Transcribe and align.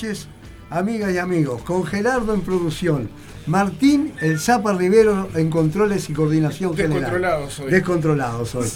noches, 0.00 0.28
amigas 0.70 1.12
y 1.12 1.18
amigos. 1.18 1.60
Con 1.62 1.84
Gerardo 1.84 2.32
en 2.32 2.40
producción, 2.40 3.10
Martín 3.46 4.14
el 4.22 4.38
Zapa 4.38 4.72
Rivero 4.72 5.28
en 5.34 5.50
controles 5.50 6.08
y 6.08 6.14
coordinación 6.14 6.74
general. 6.74 7.02
Descontrolados 7.02 7.60
hoy. 7.60 7.70
Descontrolados 7.70 8.54
hoy. 8.54 8.68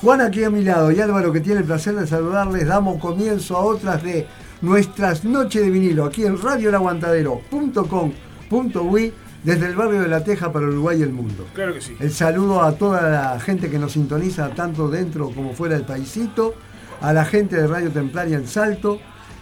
Juan 0.00 0.20
aquí 0.20 0.44
a 0.44 0.50
mi 0.50 0.62
lado 0.62 0.92
y 0.92 1.00
Álvaro 1.00 1.32
que 1.32 1.40
tiene 1.40 1.58
el 1.60 1.66
placer 1.66 1.96
de 1.96 2.06
saludarles, 2.06 2.68
damos 2.68 3.00
comienzo 3.00 3.56
a 3.56 3.64
otras 3.64 4.04
de 4.04 4.28
nuestras 4.62 5.24
noches 5.24 5.62
de 5.62 5.70
vinilo 5.70 6.04
aquí 6.04 6.24
en 6.24 6.40
radioelaguantadero.com.uy 6.40 9.12
desde 9.42 9.66
el 9.66 9.74
barrio 9.74 10.02
de 10.02 10.08
La 10.08 10.22
Teja 10.22 10.52
para 10.52 10.68
Uruguay 10.68 11.00
y 11.00 11.02
el 11.02 11.10
mundo. 11.10 11.44
Claro 11.54 11.74
que 11.74 11.80
sí. 11.80 11.96
El 11.98 12.12
saludo 12.12 12.62
a 12.62 12.76
toda 12.76 13.10
la 13.10 13.40
gente 13.40 13.68
que 13.68 13.80
nos 13.80 13.90
sintoniza 13.92 14.50
tanto 14.50 14.88
dentro 14.88 15.30
como 15.30 15.54
fuera 15.54 15.74
del 15.74 15.84
paisito, 15.84 16.54
a 17.00 17.12
la 17.12 17.24
gente 17.24 17.56
de 17.56 17.66
Radio 17.66 17.90
Templaria 17.90 18.36
en 18.36 18.46
Salto 18.46 19.00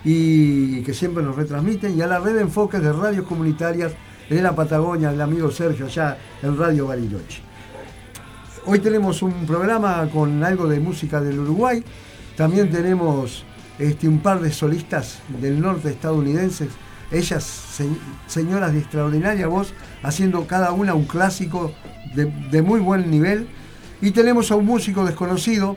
y 0.09 0.83
que 0.83 0.95
siempre 0.95 1.21
nos 1.25 1.35
retransmiten 1.35 1.99
y 1.99 2.01
a 2.01 2.07
la 2.07 2.21
red 2.21 2.37
de 2.37 2.43
enfoques 2.43 2.81
de 2.81 2.93
radios 2.93 3.27
comunitarias 3.27 3.93
en 4.31 4.41
la 4.41 4.55
Patagonia, 4.55 5.11
el 5.11 5.21
amigo 5.21 5.51
Sergio 5.51 5.87
allá 5.87 6.17
en 6.45 6.57
Radio 6.57 6.87
Bariloche. 6.87 7.43
Hoy 8.67 8.79
tenemos 8.79 9.21
un 9.23 9.47
programa 9.47 10.09
con 10.13 10.45
algo 10.45 10.69
de 10.69 10.79
música 10.79 11.21
del 11.21 11.41
Uruguay, 11.41 11.83
también 12.37 12.71
tenemos 12.71 13.45
este, 13.81 14.07
un 14.07 14.21
par 14.21 14.41
de 14.41 14.53
solistas 14.53 15.19
del 15.41 15.61
norte 15.61 15.89
estadounidenses, 15.91 16.69
ellas 17.11 17.43
se- 17.43 17.89
señoras 18.29 18.73
de 18.75 18.79
extraordinaria 18.79 19.49
voz, 19.49 19.75
haciendo 20.05 20.47
cada 20.47 20.71
una 20.71 20.95
un 20.95 21.07
clásico 21.07 21.73
de, 22.15 22.27
de 22.51 22.63
muy 22.63 22.79
buen 22.79 23.11
nivel. 23.11 23.49
Y 24.01 24.13
tenemos 24.13 24.53
a 24.53 24.57
un 24.57 24.67
músico 24.67 25.05
desconocido, 25.05 25.77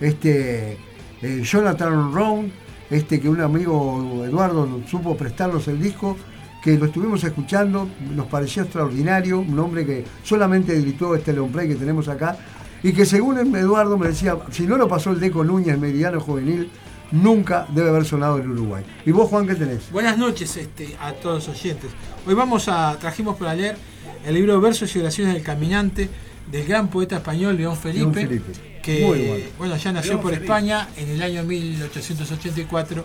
este, 0.00 0.76
eh, 1.22 1.42
Jonathan 1.44 2.12
Round, 2.12 2.50
este, 2.90 3.20
que 3.20 3.28
un 3.28 3.40
amigo 3.40 4.24
Eduardo 4.24 4.80
supo 4.88 5.16
prestarnos 5.16 5.68
el 5.68 5.80
disco, 5.80 6.16
que 6.62 6.76
lo 6.76 6.86
estuvimos 6.86 7.22
escuchando, 7.24 7.88
nos 8.14 8.26
pareció 8.26 8.62
extraordinario, 8.64 9.40
un 9.40 9.58
hombre 9.58 9.86
que 9.86 10.04
solamente 10.22 10.78
gritó 10.80 11.14
este 11.14 11.32
long 11.32 11.50
play 11.50 11.68
que 11.68 11.76
tenemos 11.76 12.08
acá, 12.08 12.36
y 12.82 12.92
que 12.92 13.06
según 13.06 13.38
Eduardo 13.56 13.96
me 13.96 14.08
decía, 14.08 14.36
si 14.50 14.66
no 14.66 14.76
lo 14.76 14.88
pasó 14.88 15.10
el 15.10 15.20
Deco 15.20 15.44
Núñez, 15.44 15.78
Meridiano 15.78 16.20
Juvenil, 16.20 16.70
nunca 17.12 17.66
debe 17.70 17.90
haber 17.90 18.04
sonado 18.04 18.38
en 18.38 18.50
Uruguay. 18.50 18.84
¿Y 19.04 19.10
vos, 19.12 19.28
Juan, 19.28 19.46
qué 19.46 19.54
tenés? 19.54 19.90
Buenas 19.90 20.16
noches 20.18 20.56
este, 20.56 20.96
a 21.00 21.12
todos 21.12 21.46
los 21.46 21.56
oyentes. 21.56 21.90
Hoy 22.26 22.34
vamos 22.34 22.68
a, 22.68 22.96
trajimos 22.98 23.36
para 23.36 23.54
leer 23.54 23.76
el 24.24 24.34
libro 24.34 24.60
Versos 24.60 24.94
y 24.96 24.98
Oraciones 25.00 25.34
del 25.34 25.42
Caminante 25.42 26.08
del 26.50 26.66
gran 26.66 26.88
poeta 26.88 27.16
español 27.16 27.56
León 27.56 27.76
Felipe, 27.76 28.00
León 28.00 28.14
Felipe. 28.14 28.69
Que 28.98 29.04
Muy 29.06 29.18
bueno. 29.20 29.44
bueno, 29.58 29.76
ya 29.76 29.92
nació 29.92 30.20
por. 30.20 30.32
España 30.34 30.88
en 30.96 31.08
el 31.10 31.22
año 31.22 31.42
1884 31.44 33.04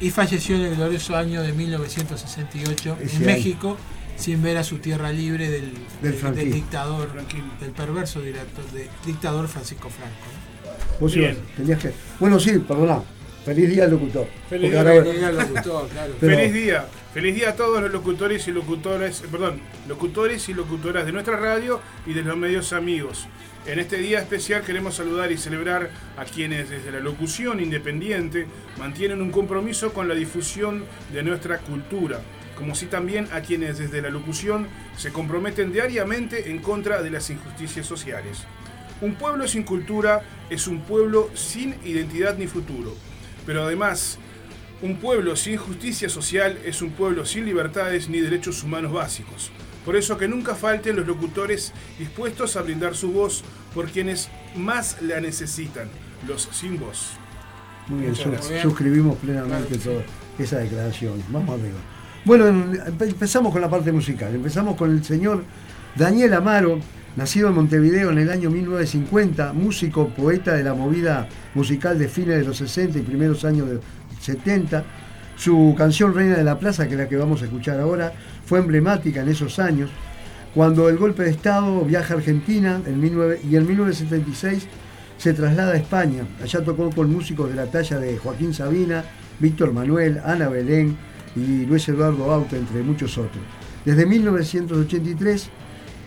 y 0.00 0.10
falleció 0.10 0.56
en 0.56 0.62
el 0.62 0.76
glorioso 0.76 1.16
año 1.16 1.42
de 1.42 1.52
1968 1.52 2.96
Ese 3.00 3.16
en 3.16 3.22
año. 3.22 3.26
México 3.26 3.76
sin 4.16 4.42
ver 4.42 4.56
a 4.58 4.64
su 4.64 4.78
tierra 4.78 5.10
libre 5.10 5.48
del, 5.50 5.72
Del 5.72 6.12
del 6.12 6.14
franquismo. 6.14 6.54
dictador, 6.54 7.10
del 7.60 7.70
perverso 7.72 8.20
director, 8.20 8.64
de- 8.72 8.88
dictador 9.06 9.48
Francisco 9.48 9.88
Franco. 9.90 10.14
¿no? 10.26 10.98
Vos 11.00 11.14
Bien. 11.14 11.32
ibas, 11.32 11.56
tenías 11.56 11.78
que... 11.80 11.92
Bueno, 12.20 12.38
sí, 12.38 12.52
perdona. 12.66 13.02
Feliz 13.44 13.68
día 13.70 13.84
al 13.84 13.90
locutor. 13.90 14.26
Feliz 14.48 14.70
día, 14.70 14.80
ahora- 14.80 15.02
feliz 15.04 15.18
Era 15.22 15.32
locutor, 15.32 15.88
claro. 15.88 16.14
Pero- 16.20 16.36
Feliz 16.36 16.52
día. 16.54 16.86
Feliz 17.12 17.34
día 17.34 17.50
a 17.50 17.56
todos 17.56 17.82
los 17.82 17.92
locutores 17.92 18.46
y 18.48 18.52
locutoras, 18.52 19.22
perdón, 19.30 19.60
locutores 19.88 20.48
y 20.48 20.54
locutoras 20.54 21.04
de 21.04 21.12
nuestra 21.12 21.36
radio 21.36 21.80
y 22.06 22.14
de 22.14 22.22
los 22.22 22.36
medios 22.36 22.72
amigos. 22.72 23.26
En 23.66 23.78
este 23.78 23.98
día 23.98 24.20
especial 24.20 24.62
queremos 24.62 24.94
saludar 24.94 25.30
y 25.30 25.36
celebrar 25.36 25.90
a 26.16 26.24
quienes 26.24 26.70
desde 26.70 26.90
la 26.90 27.00
locución 27.00 27.60
independiente 27.60 28.46
mantienen 28.78 29.20
un 29.20 29.30
compromiso 29.30 29.92
con 29.92 30.08
la 30.08 30.14
difusión 30.14 30.84
de 31.12 31.22
nuestra 31.22 31.58
cultura, 31.58 32.20
como 32.56 32.74
si 32.74 32.86
también 32.86 33.28
a 33.32 33.40
quienes 33.40 33.78
desde 33.78 34.00
la 34.02 34.08
locución 34.10 34.66
se 34.96 35.12
comprometen 35.12 35.72
diariamente 35.72 36.50
en 36.50 36.60
contra 36.60 37.02
de 37.02 37.10
las 37.10 37.28
injusticias 37.30 37.86
sociales. 37.86 38.38
Un 39.00 39.16
pueblo 39.16 39.46
sin 39.46 39.64
cultura 39.64 40.22
es 40.48 40.66
un 40.66 40.80
pueblo 40.80 41.28
sin 41.34 41.74
identidad 41.84 42.36
ni 42.38 42.46
futuro, 42.46 42.94
pero 43.46 43.64
además 43.64 44.18
un 44.82 44.96
pueblo 44.96 45.36
sin 45.36 45.56
justicia 45.56 46.08
social 46.08 46.58
es 46.64 46.82
un 46.82 46.90
pueblo 46.90 47.24
sin 47.24 47.44
libertades 47.44 48.08
ni 48.08 48.20
derechos 48.20 48.62
humanos 48.64 48.92
básicos. 48.92 49.50
Por 49.84 49.96
eso 49.96 50.16
que 50.18 50.28
nunca 50.28 50.54
falten 50.54 50.96
los 50.96 51.06
locutores 51.06 51.72
dispuestos 51.98 52.56
a 52.56 52.62
brindar 52.62 52.94
su 52.96 53.12
voz 53.12 53.42
por 53.74 53.88
quienes 53.88 54.28
más 54.56 55.00
la 55.02 55.20
necesitan, 55.20 55.88
los 56.26 56.48
sin 56.52 56.78
voz. 56.78 57.10
Muy 57.88 58.02
bien, 58.02 58.14
sus- 58.14 58.46
suscribimos 58.62 59.16
plenamente 59.18 59.76
toda 59.78 60.02
esa 60.38 60.58
declaración. 60.58 61.22
Vamos 61.30 61.58
arriba. 61.60 61.78
Bueno, 62.24 62.46
en- 62.46 62.72
empe- 62.74 63.08
empezamos 63.08 63.52
con 63.52 63.60
la 63.60 63.68
parte 63.68 63.90
musical. 63.90 64.32
Empezamos 64.34 64.76
con 64.76 64.90
el 64.92 65.04
señor 65.04 65.42
Daniel 65.96 66.34
Amaro, 66.34 66.78
nacido 67.16 67.48
en 67.48 67.54
Montevideo 67.54 68.10
en 68.10 68.18
el 68.18 68.30
año 68.30 68.50
1950, 68.50 69.52
músico, 69.52 70.08
poeta 70.08 70.54
de 70.54 70.62
la 70.62 70.74
movida 70.74 71.28
musical 71.54 71.98
de 71.98 72.08
fines 72.08 72.38
de 72.38 72.44
los 72.44 72.56
60 72.56 72.98
y 72.98 73.02
primeros 73.02 73.44
años 73.44 73.68
de 73.68 73.80
70. 74.20 74.84
Su 75.36 75.74
canción 75.76 76.14
Reina 76.14 76.36
de 76.36 76.44
la 76.44 76.58
Plaza, 76.58 76.86
que 76.86 76.94
es 76.94 76.98
la 76.98 77.08
que 77.08 77.16
vamos 77.16 77.42
a 77.42 77.46
escuchar 77.46 77.80
ahora, 77.80 78.12
fue 78.44 78.58
emblemática 78.58 79.22
en 79.22 79.28
esos 79.28 79.58
años. 79.58 79.90
Cuando 80.54 80.88
el 80.88 80.98
golpe 80.98 81.24
de 81.24 81.30
Estado 81.30 81.82
viaja 81.84 82.14
a 82.14 82.16
Argentina 82.18 82.80
en 82.86 83.00
19 83.00 83.40
y 83.50 83.56
en 83.56 83.66
1976 83.66 84.66
se 85.16 85.32
traslada 85.32 85.72
a 85.72 85.76
España. 85.76 86.24
Allá 86.42 86.64
tocó 86.64 86.90
con 86.90 87.12
músicos 87.12 87.48
de 87.48 87.56
la 87.56 87.66
talla 87.66 87.98
de 87.98 88.18
Joaquín 88.18 88.52
Sabina, 88.52 89.04
Víctor 89.38 89.72
Manuel, 89.72 90.20
Ana 90.24 90.48
Belén 90.48 90.96
y 91.34 91.64
Luis 91.64 91.88
Eduardo 91.88 92.30
Auto, 92.30 92.56
entre 92.56 92.82
muchos 92.82 93.16
otros. 93.16 93.42
Desde 93.84 94.04
1983 94.04 95.50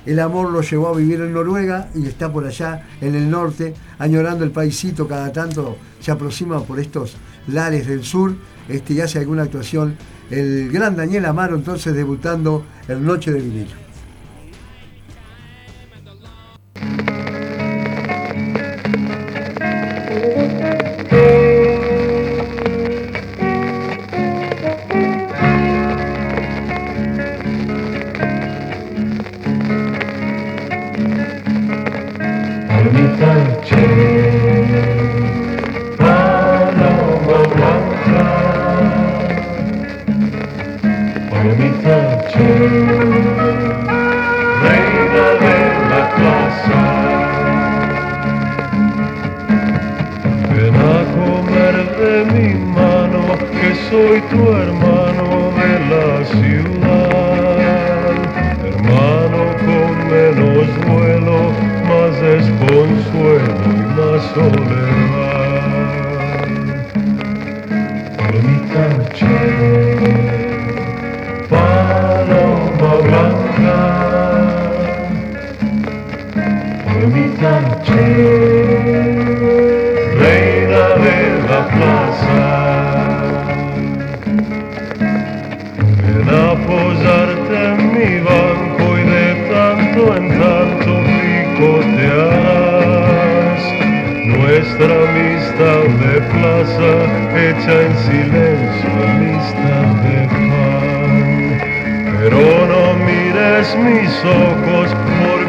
el 0.06 0.20
amor 0.20 0.52
lo 0.52 0.62
llevó 0.62 0.90
a 0.90 0.98
vivir 0.98 1.22
en 1.22 1.34
Noruega 1.34 1.90
y 1.96 2.06
está 2.06 2.32
por 2.32 2.46
allá 2.46 2.88
en 3.02 3.16
el 3.16 3.30
norte, 3.30 3.74
añorando 3.98 4.44
el 4.44 4.52
paisito 4.52 5.08
cada 5.08 5.32
tanto 5.32 5.78
se 6.00 6.12
aproxima 6.12 6.62
por 6.64 6.80
estos 6.80 7.16
lares 7.48 7.88
del 7.88 8.04
sur 8.04 8.36
este, 8.70 8.94
y 8.94 9.02
hace 9.02 9.20
alguna 9.20 9.44
actuación. 9.44 9.96
El 10.30 10.72
gran 10.72 10.96
Daniel 10.96 11.26
Amaro 11.26 11.56
entonces 11.56 11.94
debutando 11.94 12.66
en 12.88 13.06
Noche 13.06 13.32
de 13.32 13.42
Vinilo. 13.42 13.85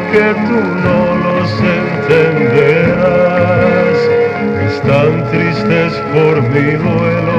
Porque 0.07 0.33
tú 0.47 0.59
no 0.83 1.15
los 1.15 1.51
entenderás. 1.61 2.87
Están 4.67 5.11
tristes 5.31 5.93
por 6.13 6.35
mi 6.49 6.67
duelo, 6.71 7.36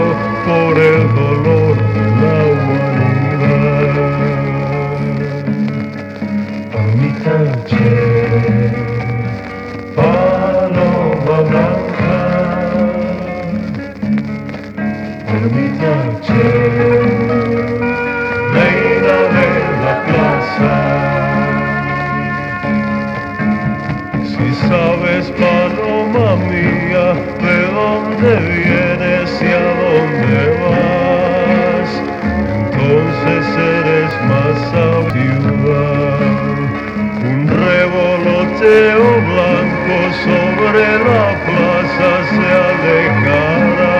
sobre 40.12 40.86
la 40.98 41.26
plaza 41.44 42.10
se 42.30 42.46
alejara. 42.68 43.96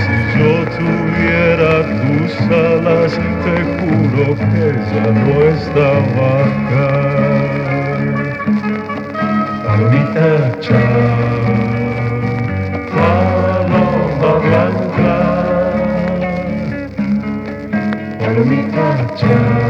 Si 0.00 0.14
yo 0.38 0.52
tuviera 0.78 1.72
tus 2.00 2.32
alas, 2.50 3.12
te 3.44 3.56
juro 3.76 4.24
que 4.36 4.66
ya 4.92 5.06
no 5.12 5.34
estaba 5.54 6.28
acá. 6.48 6.88
Palomita, 9.66 10.28
chao. 10.60 11.50
Paloma 12.94 14.32
blanca. 14.44 15.16
Palomita, 18.18 18.86
chao. 19.16 19.69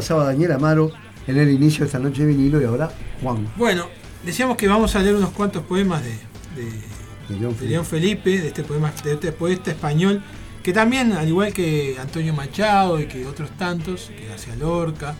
Pasaba 0.00 0.24
Daniel 0.24 0.52
Amaro 0.52 0.90
en 1.26 1.36
el 1.36 1.50
inicio 1.50 1.80
de 1.80 1.86
esta 1.86 1.98
noche 1.98 2.22
de 2.24 2.28
vinilo 2.28 2.58
y 2.60 2.64
ahora 2.64 2.90
Juan. 3.22 3.46
Bueno, 3.56 3.84
decíamos 4.24 4.56
que 4.56 4.66
vamos 4.66 4.96
a 4.96 5.00
leer 5.00 5.14
unos 5.14 5.28
cuantos 5.30 5.62
poemas 5.64 6.02
de, 6.02 6.10
de- 6.56 6.80
de 7.28 7.38
León 7.38 7.54
de 7.60 7.66
León 7.66 7.84
Felipe, 7.84 8.40
de 8.40 8.48
este 8.48 8.64
poema, 8.64 8.90
de 9.04 9.12
este 9.12 9.30
poeta 9.30 9.70
español, 9.70 10.22
que 10.62 10.72
también, 10.72 11.12
al 11.12 11.28
igual 11.28 11.52
que 11.52 11.96
Antonio 12.00 12.32
Machado 12.32 12.98
y 12.98 13.06
que 13.06 13.26
otros 13.26 13.50
tantos, 13.58 14.10
que 14.18 14.26
García 14.26 14.56
Lorca, 14.56 15.14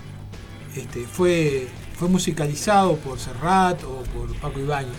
este, 0.74 1.04
fue, 1.04 1.68
fue 1.96 2.08
musicalizado 2.08 2.96
por 2.96 3.18
Serrat 3.20 3.84
o 3.84 4.02
por 4.14 4.34
Paco 4.40 4.58
Ibáñez. 4.60 4.96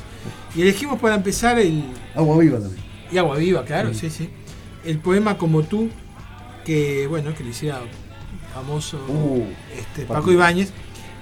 Y 0.55 0.61
elegimos 0.61 0.99
para 1.01 1.15
empezar 1.15 1.57
el, 1.59 1.83
Agua 2.15 2.37
viva 2.37 2.59
también. 2.59 2.83
y 3.11 3.17
Agua 3.17 3.35
Viva, 3.37 3.65
claro, 3.65 3.93
sí, 3.95 4.09
sí. 4.11 4.29
El 4.85 4.99
poema 4.99 5.37
Como 5.37 5.63
tú, 5.63 5.89
que 6.65 7.07
bueno, 7.07 7.33
que 7.35 7.43
le 7.43 7.49
hiciera 7.49 7.81
famoso 8.53 8.97
Uh, 9.07 9.45
este, 9.77 10.01
Paco. 10.03 10.13
Paco 10.21 10.31
Ibáñez. 10.31 10.71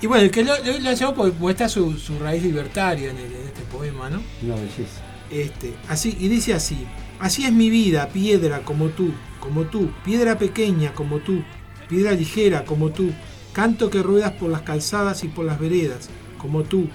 Y 0.02 0.08
bueno, 0.08 0.24
el 0.24 0.32
que 0.32 0.44
lo, 0.44 0.54
lo, 0.64 0.80
lo 0.80 0.94
llevó 0.94 1.14
porque 1.14 1.36
muestra 1.40 1.68
su, 1.70 1.94
su 1.98 2.18
raíz 2.20 2.42
libertaria 2.44 3.12
en, 3.12 3.18
el- 3.18 3.34
en 3.34 3.48
este 3.48 3.62
poema, 3.72 4.10
¿no? 4.10 4.22
una 4.44 4.56
belleza. 4.56 5.02
Este, 5.30 5.74
así, 5.90 6.16
y 6.20 6.28
dice 6.28 6.54
así, 6.54 6.86
así 7.20 7.46
es 7.46 7.52
mi 7.52 7.70
vida, 7.70 8.08
piedra 8.10 8.62
como 8.64 8.88
tú, 8.88 9.12
como 9.40 9.64
tú, 9.66 9.92
piedra 10.06 10.38
pequeña 10.40 10.94
como 10.94 11.18
tú, 11.20 11.44
piedra 11.88 12.14
ligera 12.14 12.66
como 12.66 12.90
tú, 12.92 13.12
canto 13.54 13.90
que 13.90 14.02
ruedas 14.02 14.32
por 14.32 14.50
las 14.50 14.62
calzadas 14.62 15.24
y 15.24 15.28
por 15.28 15.46
las 15.46 15.60
veredas, 15.60 16.10
como 16.38 16.64
tú, 16.64 16.88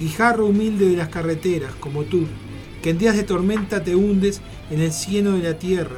guijarro 0.00 0.46
humilde 0.46 0.88
de 0.90 0.96
las 0.96 1.08
carreteras, 1.08 1.72
como 1.76 2.02
tú, 2.02 2.26
que 2.82 2.90
en 2.90 2.98
días 2.98 3.16
de 3.16 3.22
tormenta 3.22 3.82
te 3.84 3.94
hundes 3.94 4.40
en 4.70 4.80
el 4.80 4.92
cieno 4.92 5.32
de 5.32 5.42
la 5.42 5.58
tierra, 5.58 5.96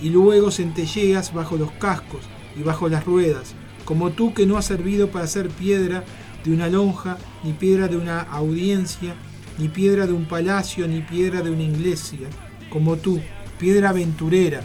y 0.00 0.10
luego 0.10 0.50
centelleas 0.50 1.32
bajo 1.32 1.56
los 1.56 1.70
cascos 1.72 2.20
y 2.56 2.62
bajo 2.62 2.88
las 2.88 3.04
ruedas, 3.04 3.54
como 3.84 4.10
tú 4.10 4.34
que 4.34 4.46
no 4.46 4.56
has 4.56 4.66
servido 4.66 5.10
para 5.10 5.26
ser 5.26 5.48
piedra 5.48 6.04
de 6.44 6.52
una 6.52 6.68
lonja, 6.68 7.18
ni 7.44 7.52
piedra 7.52 7.88
de 7.88 7.96
una 7.96 8.20
audiencia, 8.20 9.14
ni 9.58 9.68
piedra 9.68 10.06
de 10.06 10.12
un 10.12 10.24
palacio, 10.26 10.88
ni 10.88 11.00
piedra 11.00 11.42
de 11.42 11.50
una 11.50 11.62
iglesia, 11.62 12.28
como 12.70 12.96
tú, 12.96 13.20
piedra 13.58 13.90
aventurera, 13.90 14.62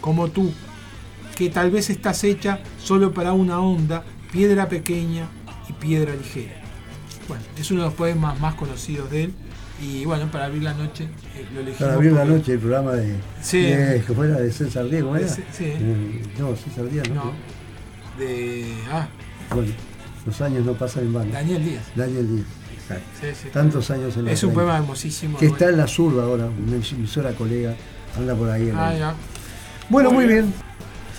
como 0.00 0.28
tú, 0.28 0.52
que 1.36 1.50
tal 1.50 1.70
vez 1.70 1.90
estás 1.90 2.24
hecha 2.24 2.60
solo 2.78 3.12
para 3.12 3.32
una 3.32 3.60
onda, 3.60 4.04
piedra 4.32 4.68
pequeña 4.68 5.28
y 5.68 5.72
piedra 5.72 6.14
ligera. 6.14 6.60
Bueno, 7.28 7.42
es 7.56 7.70
uno 7.70 7.82
de 7.82 7.86
los 7.86 7.94
poemas 7.94 8.38
más 8.38 8.54
conocidos 8.54 9.10
de 9.10 9.24
él. 9.24 9.34
Y 9.84 10.04
bueno, 10.06 10.30
para 10.30 10.46
abrir 10.46 10.62
la 10.62 10.72
noche 10.74 11.04
eh, 11.04 11.44
lo 11.52 11.60
elegimos. 11.60 11.78
Para 11.78 11.94
abrir 11.94 12.12
la 12.12 12.20
porque- 12.20 12.34
noche 12.38 12.52
el 12.54 12.58
programa 12.58 12.92
de. 12.92 13.14
Sí. 13.42 13.60
de- 13.62 14.02
¿Cómo 14.06 14.24
era? 14.24 14.36
De 14.36 14.50
César 14.50 14.88
Díaz, 14.88 15.02
¿cómo 15.02 15.16
era? 15.16 15.28
Sí, 15.28 15.42
sí. 15.52 15.64
Eh, 15.66 16.22
no, 16.38 16.56
César 16.56 16.88
Díaz, 16.90 17.08
¿no? 17.10 17.14
No, 17.26 17.32
de. 18.18 18.66
Ah, 18.90 19.08
Bueno, 19.54 19.72
los 20.24 20.40
años 20.40 20.64
no 20.64 20.72
pasan 20.74 21.04
en 21.04 21.12
vano. 21.12 21.32
Daniel 21.32 21.64
Díaz. 21.64 21.82
Daniel 21.94 22.28
Díaz, 22.36 22.46
exacto. 22.74 23.04
Sí, 23.20 23.26
sí. 23.42 23.48
Tantos 23.52 23.90
años 23.90 24.16
en 24.16 24.24
la 24.24 24.32
Es 24.32 24.42
un 24.42 24.54
poema 24.54 24.76
hermosísimo. 24.78 25.38
Que 25.38 25.48
bueno. 25.48 25.54
está 25.56 25.70
en 25.70 25.76
la 25.76 25.86
zurda 25.86 26.22
ahora, 26.24 26.46
una 26.46 26.76
emisora 26.76 27.32
colega, 27.32 27.74
anda 28.16 28.34
por 28.34 28.48
ahí. 28.50 28.72
Ah, 28.74 28.94
ya. 28.98 29.14
Bueno, 29.90 30.10
muy 30.10 30.24
Muy 30.24 30.32
bien. 30.34 30.54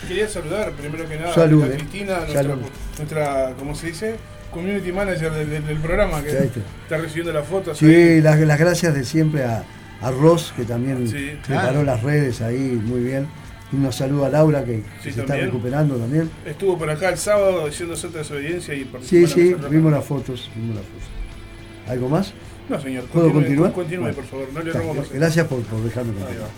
Quería 0.08 0.28
saludar 0.30 0.72
primero 0.74 1.08
que 1.08 1.18
nada 1.18 1.34
Salude. 1.34 1.66
a 1.74 1.78
Cristina, 1.78 2.18
nuestra, 2.18 2.42
Salud. 2.44 2.58
nuestra, 2.98 3.54
¿cómo 3.58 3.74
se 3.76 3.88
dice? 3.88 4.16
Community 4.56 4.92
manager 4.92 5.32
del, 5.32 5.50
del- 5.52 5.66
del 5.68 5.78
programa, 5.78 6.24
que 6.24 6.30
está. 6.32 6.98
recibiendo 6.98 7.32
las 7.34 7.46
fotos. 7.48 7.78
Sí, 7.78 8.22
las, 8.22 8.40
las 8.40 8.58
gracias 8.60 8.94
de 8.96 9.04
siempre 9.04 9.44
a, 9.44 9.64
a 10.02 10.10
Ross, 10.12 10.52
que 10.56 10.64
también 10.64 11.08
Sí, 11.08 11.38
preparó 11.46 11.70
claro. 11.70 11.84
las 11.84 12.02
redes 12.02 12.42
ahí 12.42 12.82
muy 12.84 13.02
bien. 13.02 13.28
Y 13.72 13.76
nos 13.78 13.96
saluda 13.96 14.28
a 14.28 14.30
Laura, 14.30 14.64
que, 14.64 14.84
Sí, 15.04 15.12
se 15.12 15.22
está 15.22 15.36
recuperando 15.36 15.96
también. 15.98 16.30
Estuvo 16.46 16.78
por 16.78 16.90
acá 16.90 17.10
el 17.10 17.18
sábado 17.18 17.66
diciendo 17.68 17.96
Santa 17.96 18.20
Desobediencia 18.20 18.74
y 18.74 18.80
Sí, 18.80 18.86
participando 18.86 19.68
sí, 19.68 19.76
vimos 19.76 19.92
las 19.92 20.06
fotos. 20.06 20.50
Vimos 20.56 20.76
las 20.78 20.86
fotos. 20.86 21.90
¿Algo 21.92 22.10
más? 22.10 22.34
No, 22.70 22.80
señor. 22.82 23.04
¿Puedo 23.06 23.32
continuar? 23.34 23.72
Continúe, 23.74 24.02
Bueno. 24.02 24.16
por 24.16 24.26
favor. 24.26 24.48
No 24.54 24.60
le 24.62 24.68
Está, 24.70 24.80
robo 24.82 24.94
más. 24.96 25.12
Gracias 25.12 25.48
por, 25.48 25.62
por 25.64 25.84
dejarme 25.84 26.14
continuar. 26.14 26.50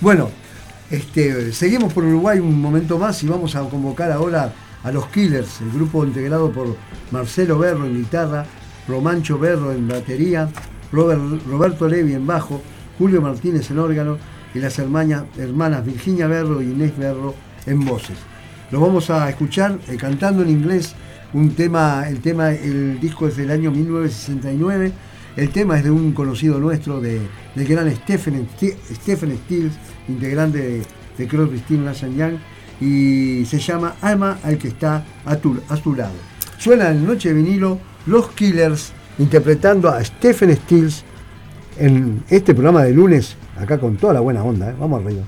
Bueno, 0.00 0.30
este, 0.90 1.52
seguimos 1.52 1.92
por 1.92 2.04
Uruguay 2.04 2.38
un 2.40 2.60
momento 2.60 2.98
más 2.98 3.22
y 3.22 3.26
vamos 3.28 3.54
a 3.56 3.60
convocar 3.68 4.10
ahora 4.12 4.52
a 4.82 4.90
los 4.92 5.06
Killers, 5.08 5.60
el 5.60 5.70
grupo 5.72 6.04
integrado 6.04 6.50
por 6.50 6.76
Marcelo 7.10 7.58
Berro 7.58 7.84
en 7.86 7.96
guitarra, 7.96 8.46
Romancho 8.88 9.38
Berro 9.38 9.72
en 9.72 9.86
batería, 9.88 10.48
Robert- 10.92 11.42
Roberto 11.46 11.88
Levi 11.88 12.14
en 12.14 12.26
bajo, 12.26 12.60
Julio 12.98 13.20
Martínez 13.22 13.70
en 13.70 13.78
órgano 13.78 14.18
y 14.54 14.58
las 14.58 14.78
hermanas, 14.78 15.24
hermanas 15.38 15.84
Virginia 15.84 16.26
Berro 16.26 16.60
y 16.62 16.66
Inés 16.70 16.96
Berro 16.96 17.34
en 17.66 17.84
voces. 17.84 18.16
Los 18.70 18.80
vamos 18.80 19.10
a 19.10 19.28
escuchar 19.28 19.78
eh, 19.88 19.96
cantando 19.96 20.42
en 20.42 20.50
inglés 20.50 20.94
un 21.32 21.50
tema, 21.54 22.08
el 22.08 22.20
tema, 22.20 22.50
el 22.52 22.98
disco 23.00 23.28
es 23.28 23.36
del 23.36 23.50
año 23.50 23.70
1969, 23.70 24.92
el 25.36 25.50
tema 25.50 25.78
es 25.78 25.84
de 25.84 25.90
un 25.90 26.12
conocido 26.12 26.58
nuestro, 26.58 27.00
de, 27.00 27.20
del 27.54 27.66
gran 27.68 27.90
Stephen, 27.94 28.48
Stephen 28.92 29.36
Stills, 29.44 29.74
integrante 30.08 30.58
de, 30.58 30.82
de 31.18 31.28
Crosby, 31.28 31.58
Stills, 31.58 31.84
Nash 31.84 32.04
Young, 32.16 32.34
y 32.80 33.44
se 33.46 33.58
llama 33.58 33.96
Alma 34.00 34.38
al 34.42 34.58
que 34.58 34.68
está 34.68 35.04
a 35.24 35.36
tu, 35.36 35.60
a 35.68 35.76
tu 35.76 35.94
lado. 35.94 36.14
Suena 36.58 36.90
en 36.90 37.06
Noche 37.06 37.30
de 37.30 37.34
Vinilo 37.34 37.78
Los 38.06 38.30
Killers 38.30 38.92
interpretando 39.18 39.88
a 39.88 40.02
Stephen 40.02 40.54
Stills 40.56 41.04
en 41.78 42.22
este 42.28 42.54
programa 42.54 42.84
de 42.84 42.92
lunes, 42.92 43.36
acá 43.58 43.78
con 43.78 43.96
toda 43.96 44.14
la 44.14 44.20
buena 44.20 44.42
onda, 44.42 44.70
¿eh? 44.70 44.74
vamos 44.78 45.02
arriba. 45.02 45.22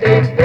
stick. 0.00 0.39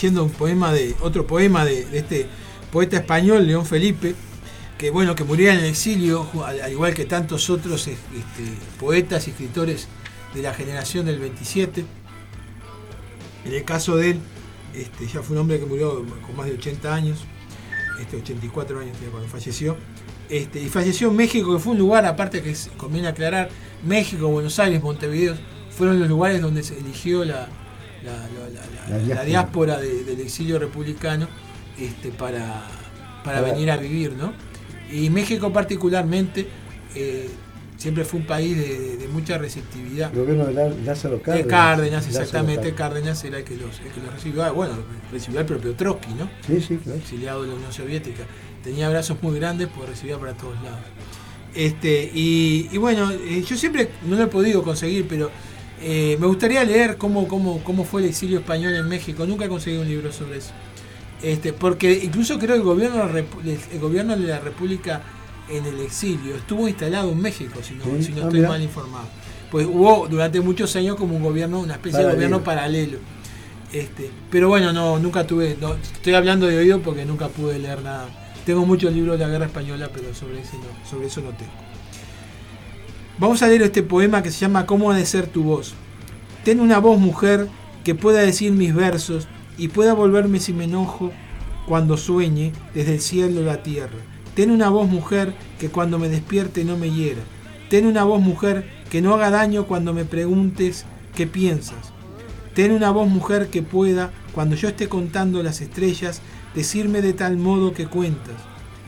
Leyendo 0.00 0.24
un 0.24 0.30
poema 0.30 0.72
de 0.72 0.96
otro 1.00 1.26
poema 1.26 1.62
de, 1.66 1.86
este 1.92 2.26
poeta 2.72 2.96
español 2.96 3.46
León 3.46 3.66
Felipe, 3.66 4.14
que 4.78 4.90
bueno 4.90 5.14
que 5.14 5.24
murió 5.24 5.50
en 5.50 5.58
el 5.58 5.66
exilio, 5.66 6.26
al, 6.42 6.62
al 6.62 6.72
igual 6.72 6.94
que 6.94 7.04
tantos 7.04 7.50
otros 7.50 7.86
este, 7.86 8.00
poetas 8.78 9.28
y 9.28 9.32
escritores 9.32 9.88
de 10.32 10.40
la 10.40 10.54
generación 10.54 11.04
del 11.04 11.18
27. 11.18 11.84
En 13.44 13.52
el 13.52 13.64
caso 13.64 13.96
de 13.96 14.12
él, 14.12 14.20
este, 14.74 15.06
ya 15.06 15.20
fue 15.20 15.36
un 15.36 15.42
hombre 15.42 15.58
que 15.58 15.66
murió 15.66 16.02
con 16.26 16.34
más 16.34 16.46
de 16.46 16.54
80 16.54 16.94
años, 16.94 17.18
este, 18.00 18.16
84 18.16 18.80
años 18.80 18.96
cuando 19.10 19.28
falleció. 19.28 19.76
Este, 20.30 20.62
y 20.62 20.68
falleció 20.70 21.10
en 21.10 21.16
México, 21.16 21.52
que 21.52 21.58
fue 21.58 21.72
un 21.72 21.78
lugar, 21.78 22.06
aparte 22.06 22.40
que 22.40 22.54
conviene 22.78 23.08
aclarar, 23.08 23.50
México, 23.84 24.28
Buenos 24.28 24.58
Aires, 24.60 24.82
Montevideo, 24.82 25.34
fueron 25.76 26.00
los 26.00 26.08
lugares 26.08 26.40
donde 26.40 26.62
se 26.62 26.78
eligió 26.78 27.24
la, 27.24 27.48
la, 28.04 28.12
la- 28.12 28.88
la- 28.90 28.98
diáspora. 28.98 29.24
diáspora 29.24 29.76
de- 29.78 30.04
del 30.04 30.20
exilio 30.20 30.58
republicano 30.58 31.28
este, 31.78 32.10
para, 32.10 32.62
para 33.24 33.40
venir 33.40 33.70
a 33.70 33.76
vivir. 33.76 34.12
¿no? 34.12 34.32
Y 34.90 35.10
México 35.10 35.52
particularmente 35.52 36.46
eh, 36.94 37.28
siempre 37.76 38.04
fue 38.04 38.20
un 38.20 38.26
país 38.26 38.56
de, 38.56 38.78
de- 38.78 38.96
de 38.98 39.08
mucha 39.08 39.38
receptividad. 39.38 40.10
El 40.12 40.20
gobierno 40.20 40.46
de 40.46 40.52
Lá- 40.54 40.74
Lázaro 40.84 41.16
De 41.16 41.22
Cárdenas. 41.22 41.48
Cárdenas, 41.48 41.92
Lázaro 42.06 42.24
exactamente, 42.24 42.74
Cárdenas. 42.74 43.18
Cárdenas 43.20 43.24
era 43.24 43.38
el 43.38 43.44
que 43.44 43.56
los, 43.56 43.80
el 43.80 43.90
que 43.92 44.00
los 44.00 44.12
recibió. 44.14 44.42
Ah, 44.44 44.50
bueno, 44.50 44.74
recibió 45.12 45.40
al 45.40 45.46
propio 45.46 45.72
Trotsky, 45.74 46.14
¿no? 46.14 46.28
Sí, 46.46 46.60
sí, 46.60 46.76
claro. 46.82 46.98
exiliado 46.98 47.42
de 47.42 47.48
la 47.48 47.54
Unión 47.54 47.72
Soviética. 47.72 48.24
Tenía 48.64 48.90
brazos 48.90 49.16
muy 49.22 49.38
grandes 49.38 49.68
porque 49.68 49.92
recibía 49.92 50.18
para 50.18 50.34
todos 50.34 50.54
lados. 50.62 50.80
Este, 51.54 52.10
y, 52.14 52.68
y 52.70 52.78
bueno, 52.78 53.10
eh, 53.10 53.42
yo 53.46 53.56
siempre 53.56 53.90
no 54.06 54.16
lo 54.16 54.22
he 54.24 54.26
podido 54.28 54.62
conseguir, 54.62 55.06
pero 55.08 55.30
eh, 55.80 56.16
me 56.20 56.26
gustaría 56.26 56.62
leer 56.64 56.96
cómo, 56.96 57.26
cómo, 57.28 57.62
cómo 57.64 57.84
fue 57.84 58.02
el 58.02 58.08
exilio 58.08 58.38
español 58.38 58.74
en 58.74 58.86
México. 58.88 59.26
Nunca 59.26 59.44
he 59.46 59.48
conseguido 59.48 59.82
un 59.82 59.88
libro 59.88 60.12
sobre 60.12 60.38
eso. 60.38 60.50
Este, 61.22 61.52
porque 61.52 61.92
incluso 62.04 62.38
creo 62.38 62.50
que 62.54 62.60
el 62.60 62.62
gobierno, 62.62 62.96
de 62.98 63.04
la 63.04 63.20
Repu- 63.20 63.58
el 63.72 63.78
gobierno 63.78 64.16
de 64.16 64.26
la 64.26 64.40
República 64.40 65.02
en 65.50 65.66
el 65.66 65.80
exilio 65.80 66.36
estuvo 66.36 66.66
instalado 66.68 67.10
en 67.12 67.20
México, 67.20 67.60
si 67.62 67.74
no, 67.74 67.84
Sí, 67.84 68.04
si 68.04 68.12
no 68.12 68.18
ah, 68.22 68.24
estoy 68.24 68.38
mirá. 68.40 68.48
mal 68.50 68.62
informado. 68.62 69.08
Pues 69.50 69.66
hubo 69.66 70.06
durante 70.08 70.40
muchos 70.40 70.74
años 70.76 70.96
como 70.96 71.16
un 71.16 71.22
gobierno, 71.22 71.60
una 71.60 71.74
especie 71.74 72.04
de 72.04 72.12
gobierno 72.12 72.42
paralelo. 72.44 72.98
Este, 73.72 74.10
pero 74.30 74.48
bueno, 74.48 74.72
no, 74.72 74.98
nunca 74.98 75.26
tuve, 75.26 75.56
no, 75.60 75.74
estoy 75.74 76.14
hablando 76.14 76.46
de 76.46 76.56
oído 76.58 76.80
porque 76.80 77.04
nunca 77.04 77.28
pude 77.28 77.58
leer 77.58 77.82
nada. 77.82 78.08
Tengo 78.46 78.64
muchos 78.64 78.92
libros 78.92 79.18
de 79.18 79.24
la 79.26 79.30
guerra 79.30 79.46
española, 79.46 79.90
pero 79.92 80.14
sobre, 80.14 80.40
ese 80.40 80.56
no, 80.56 80.88
sobre 80.88 81.06
eso 81.08 81.20
no 81.20 81.30
tengo. 81.30 81.52
Vamos 83.20 83.42
a 83.42 83.48
leer 83.48 83.60
este 83.60 83.82
poema 83.82 84.22
que 84.22 84.30
se 84.30 84.38
llama 84.38 84.64
¿Cómo 84.64 84.90
ha 84.90 84.96
de 84.96 85.04
ser 85.04 85.26
tu 85.26 85.42
voz? 85.42 85.74
Ten 86.42 86.58
una 86.58 86.78
voz, 86.78 86.98
mujer, 86.98 87.48
que 87.84 87.94
pueda 87.94 88.20
decir 88.20 88.50
mis 88.52 88.74
versos 88.74 89.28
y 89.58 89.68
pueda 89.68 89.92
volverme 89.92 90.40
si 90.40 90.54
me 90.54 90.64
enojo 90.64 91.12
cuando 91.66 91.98
sueñe 91.98 92.52
desde 92.74 92.94
el 92.94 93.00
cielo 93.02 93.42
la 93.42 93.62
tierra. 93.62 93.98
Ten 94.34 94.50
una 94.50 94.70
voz, 94.70 94.88
mujer, 94.88 95.34
que 95.58 95.68
cuando 95.68 95.98
me 95.98 96.08
despierte 96.08 96.64
no 96.64 96.78
me 96.78 96.90
hiera. 96.90 97.20
Ten 97.68 97.84
una 97.84 98.04
voz, 98.04 98.22
mujer, 98.22 98.66
que 98.88 99.02
no 99.02 99.12
haga 99.12 99.28
daño 99.28 99.66
cuando 99.66 99.92
me 99.92 100.06
preguntes 100.06 100.86
qué 101.14 101.26
piensas. 101.26 101.92
Ten 102.54 102.72
una 102.72 102.90
voz, 102.90 103.10
mujer, 103.10 103.48
que 103.48 103.62
pueda, 103.62 104.12
cuando 104.32 104.56
yo 104.56 104.68
esté 104.68 104.88
contando 104.88 105.42
las 105.42 105.60
estrellas, 105.60 106.22
decirme 106.54 107.02
de 107.02 107.12
tal 107.12 107.36
modo 107.36 107.74
que 107.74 107.86
cuentas, 107.86 108.36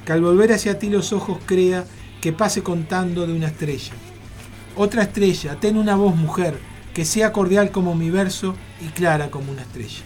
que 0.07 0.13
al 0.13 0.23
volver 0.23 0.55
hacia 0.55 0.79
ti 0.79 0.89
los 0.89 1.13
ojos 1.13 1.37
crea 1.45 1.85
que 2.23 2.33
pase 2.33 2.63
contando 2.63 3.27
de 3.27 3.35
una 3.35 3.49
estrella. 3.49 3.93
Otra 4.77 5.03
estrella, 5.03 5.57
ten 5.61 5.77
una 5.77 5.97
voz, 5.97 6.17
mujer, 6.17 6.59
que 6.95 7.05
sea 7.05 7.33
cordial 7.33 7.71
como 7.71 7.95
mi 7.95 8.11
verso 8.11 8.55
y 8.81 8.87
clara 8.89 9.31
como 9.31 9.53
una 9.53 9.63
estrella. 9.63 10.03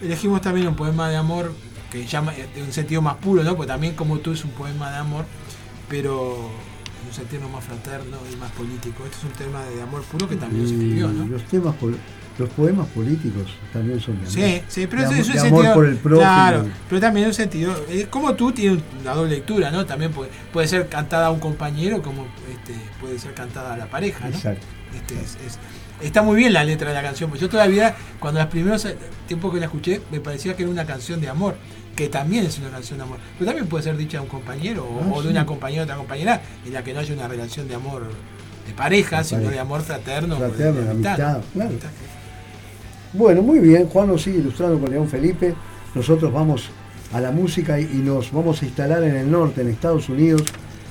Elegimos 0.00 0.40
también 0.40 0.68
un 0.68 0.76
poema 0.76 1.08
de 1.08 1.16
amor 1.16 1.52
que 1.90 2.06
llama 2.06 2.32
de 2.32 2.62
un 2.62 2.72
sentido 2.72 3.00
más 3.02 3.14
puro, 3.16 3.44
¿no? 3.44 3.56
Pues 3.56 3.68
también 3.68 3.94
como 3.94 4.18
tú 4.18 4.32
es 4.32 4.44
un 4.44 4.50
poema 4.50 4.90
de 4.90 4.96
amor, 4.98 5.24
pero 5.88 6.50
en 7.00 7.08
un 7.08 7.14
sentido 7.14 7.48
más 7.48 7.64
fraterno 7.64 8.18
y 8.32 8.36
más 8.36 8.50
político. 8.52 9.04
Este 9.04 9.18
es 9.18 9.24
un 9.24 9.30
tema 9.30 9.64
de 9.64 9.80
amor 9.80 10.02
puro 10.02 10.28
que 10.28 10.36
también 10.36 10.66
se 10.66 10.74
escribió, 10.74 11.08
¿no? 11.08 11.26
Los 11.26 11.44
temas, 11.44 11.74
los 12.36 12.48
poemas 12.50 12.88
políticos 12.88 13.44
también 13.72 14.00
son 14.00 14.14
de 14.14 14.22
amor. 14.22 14.32
Sí, 14.32 14.62
sí, 14.66 14.86
pero 14.88 15.08
de, 15.08 15.20
eso 15.20 15.32
es 15.32 15.42
un 15.42 15.46
amor 15.46 15.50
sentido. 15.50 15.74
por 15.74 15.86
el 15.86 15.96
prójimo. 15.96 16.20
claro, 16.20 16.66
pero 16.88 17.00
también 17.00 17.24
en 17.24 17.28
un 17.28 17.34
sentido. 17.34 17.74
eh, 17.88 18.08
como 18.10 18.34
tú, 18.34 18.50
tiene 18.50 18.82
una 19.00 19.14
doble 19.14 19.36
lectura, 19.36 19.70
¿no? 19.70 19.86
También 19.86 20.10
puede, 20.10 20.30
puede 20.52 20.66
ser 20.66 20.88
cantada 20.88 21.26
a 21.26 21.30
un 21.30 21.38
compañero, 21.38 22.02
como 22.02 22.26
este, 22.66 22.74
puede 23.00 23.18
ser 23.18 23.34
cantada 23.34 23.74
a 23.74 23.76
la 23.76 23.86
pareja, 23.86 24.28
¿no? 24.28 24.34
Exacto. 24.34 24.66
Este, 24.94 25.14
es- 25.14 25.36
es- 25.46 25.58
está 26.06 26.22
muy 26.22 26.36
bien 26.36 26.52
la 26.52 26.64
letra 26.64 26.88
de 26.88 26.94
la 26.94 27.02
canción. 27.02 27.30
Pues 27.30 27.40
yo 27.40 27.48
todavía, 27.48 27.94
cuando 28.18 28.40
los 28.40 28.48
primeros 28.48 28.86
tiempos 29.26 29.52
que 29.52 29.60
la 29.60 29.66
escuché, 29.66 30.00
me 30.10 30.20
parecía 30.20 30.54
que 30.56 30.62
era 30.62 30.70
una 30.72 30.84
canción 30.86 31.20
de 31.20 31.28
amor, 31.28 31.56
que 31.96 32.08
también 32.08 32.44
es 32.46 32.58
una 32.58 32.70
canción 32.70 32.98
de 32.98 33.04
amor. 33.04 33.18
Pero 33.38 33.46
también 33.50 33.68
puede 33.68 33.84
ser 33.84 33.96
dicha 33.96 34.18
a 34.18 34.22
un 34.22 34.28
compañero 34.28 34.84
o, 34.84 35.00
Ah, 35.02 35.12
o 35.14 35.22
de 35.22 35.28
una 35.30 35.46
compañera 35.46 35.82
a 35.82 35.84
otra 35.84 35.96
compañera, 35.96 36.40
en 36.66 36.72
la 36.72 36.82
que 36.82 36.92
no 36.94 37.00
haya 37.00 37.14
una 37.14 37.28
relación 37.28 37.68
de 37.68 37.74
amor 37.74 38.08
de 38.66 38.72
pareja, 38.72 39.18
De 39.18 39.24
sino 39.24 39.38
pareja. 39.42 39.54
de 39.54 39.60
amor 39.60 39.82
fraterno. 39.82 40.36
Fraterno, 40.36 40.80
de 40.80 40.90
amistad, 40.90 41.16
claro. 41.16 41.42
Amistad. 41.68 41.88
Bueno, 43.12 43.42
muy 43.42 43.60
bien, 43.60 43.86
Juan 43.88 44.08
nos 44.08 44.22
sigue 44.22 44.38
ilustrando 44.38 44.78
con 44.80 44.90
León 44.90 45.08
Felipe. 45.08 45.54
Nosotros 45.94 46.32
vamos 46.32 46.70
a 47.12 47.20
la 47.20 47.30
música 47.30 47.78
y, 47.78 47.84
y 47.84 47.96
nos 47.98 48.32
vamos 48.32 48.60
a 48.62 48.64
instalar 48.64 49.04
en 49.04 49.14
el 49.16 49.30
norte, 49.30 49.60
en 49.60 49.68
Estados 49.68 50.08
Unidos. 50.08 50.42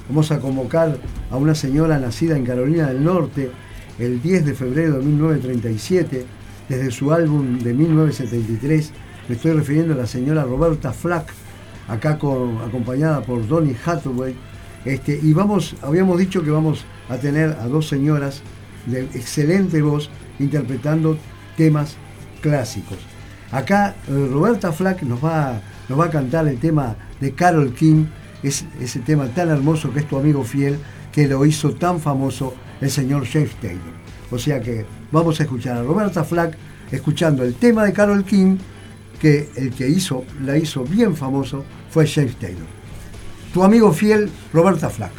Vamos 0.10 0.32
a 0.32 0.40
convocar 0.40 0.98
a 1.32 1.38
una 1.38 1.56
señora 1.56 1.98
nacida 1.98 2.36
en 2.36 2.46
Carolina 2.46 2.88
del 2.88 3.04
Norte 3.04 3.52
el 4.00 4.22
10 4.22 4.46
de 4.46 4.54
febrero 4.54 5.00
de 5.00 5.06
1937, 5.06 6.26
desde 6.68 6.92
su 6.92 7.14
álbum 7.14 7.60
de 7.60 7.74
1973. 7.74 8.92
Me 9.30 9.36
estoy 9.36 9.54
refiriendo 9.54 9.94
a 9.94 9.98
la 9.98 10.08
señora 10.08 10.44
Roberta 10.44 10.92
Flack, 10.92 11.32
acá 11.88 12.12
acompañada 12.12 13.22
por 13.22 13.48
Donny 13.48 13.76
Hathaway. 13.86 14.36
Este, 14.84 15.18
y 15.22 15.32
vamos, 15.32 15.76
habíamos 15.82 16.20
dicho 16.20 16.44
que 16.44 16.52
vamos 16.52 16.84
a 17.08 17.16
tener 17.16 17.52
a 17.62 17.68
dos 17.68 17.88
señoras 17.88 18.42
de 18.86 19.02
excelente 19.02 19.82
voz 19.82 20.10
interpretando 20.40 21.18
temas 21.56 21.96
clásicos. 22.42 22.98
Acá 23.52 23.96
eh, 24.10 24.30
Roberta 24.32 24.74
Flack 24.74 25.04
nos 25.04 25.24
va, 25.24 25.62
nos 25.88 25.98
va 25.98 26.06
a 26.06 26.10
cantar 26.10 26.48
el 26.48 26.60
tema 26.60 26.96
de 27.22 27.32
Carol 27.32 27.74
King, 27.74 28.06
es, 28.44 28.66
ese 28.80 29.00
tema 29.00 29.28
tan 29.28 29.50
hermoso 29.50 29.92
que 29.92 30.00
es 30.00 30.08
tu 30.08 30.18
amigo 30.18 30.44
fiel, 30.44 30.78
que 31.12 31.28
lo 31.28 31.46
hizo 31.46 31.72
tan 31.72 32.00
famoso 32.00 32.54
el 32.82 32.90
señor 32.92 33.26
James 33.26 33.56
Taylor. 33.62 33.82
O 34.32 34.38
sea 34.38 34.60
que 34.62 34.86
vamos 35.12 35.40
a 35.40 35.44
escuchar 35.44 35.78
a 35.78 35.84
Roberta 35.84 36.24
Flack 36.24 36.58
escuchando 36.92 37.44
el 37.44 37.56
tema 37.56 37.86
de 37.86 37.94
Carol 37.94 38.24
King, 38.24 38.58
que 39.20 39.50
el 39.56 39.72
que 39.72 39.88
hizo, 39.88 40.26
la 40.44 40.58
hizo 40.58 40.84
bien 40.84 41.16
famoso 41.16 41.64
fue 41.90 42.08
James 42.08 42.36
Taylor. 42.38 42.68
Tu 43.54 43.64
amigo 43.64 43.94
fiel, 43.94 44.30
Roberta 44.52 44.90
Flack. 44.90 45.14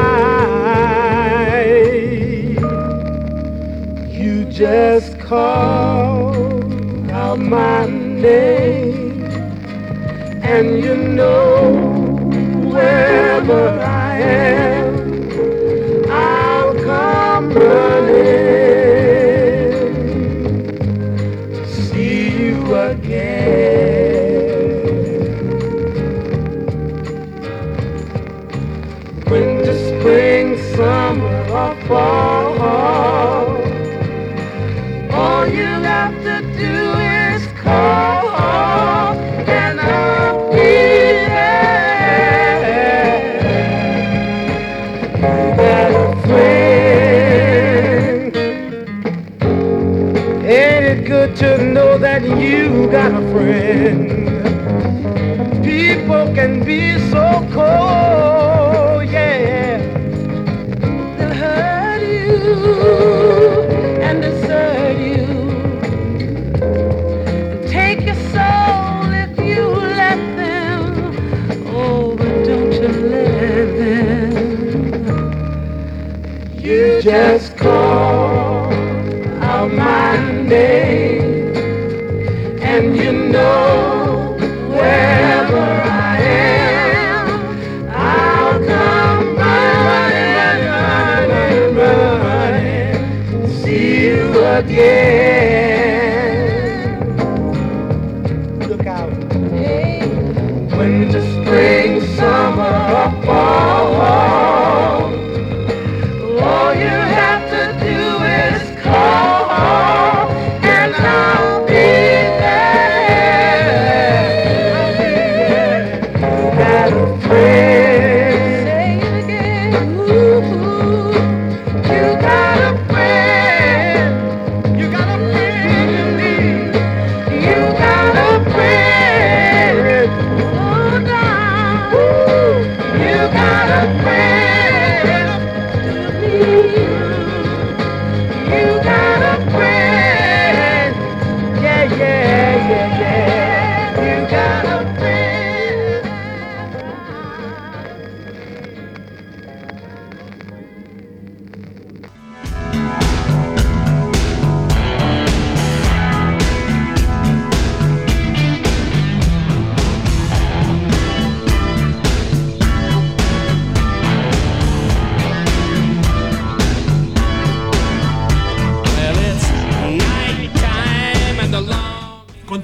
You 4.10 4.45
just 4.45 5.19
call 5.19 6.34
out 7.12 7.38
my 7.38 7.86
name 7.86 9.21
and 10.54 10.84
you 10.84 10.95
know 10.98 11.74
wherever 12.74 13.63
I 13.82 14.17
am, 14.19 14.74
friend? 53.36 54.04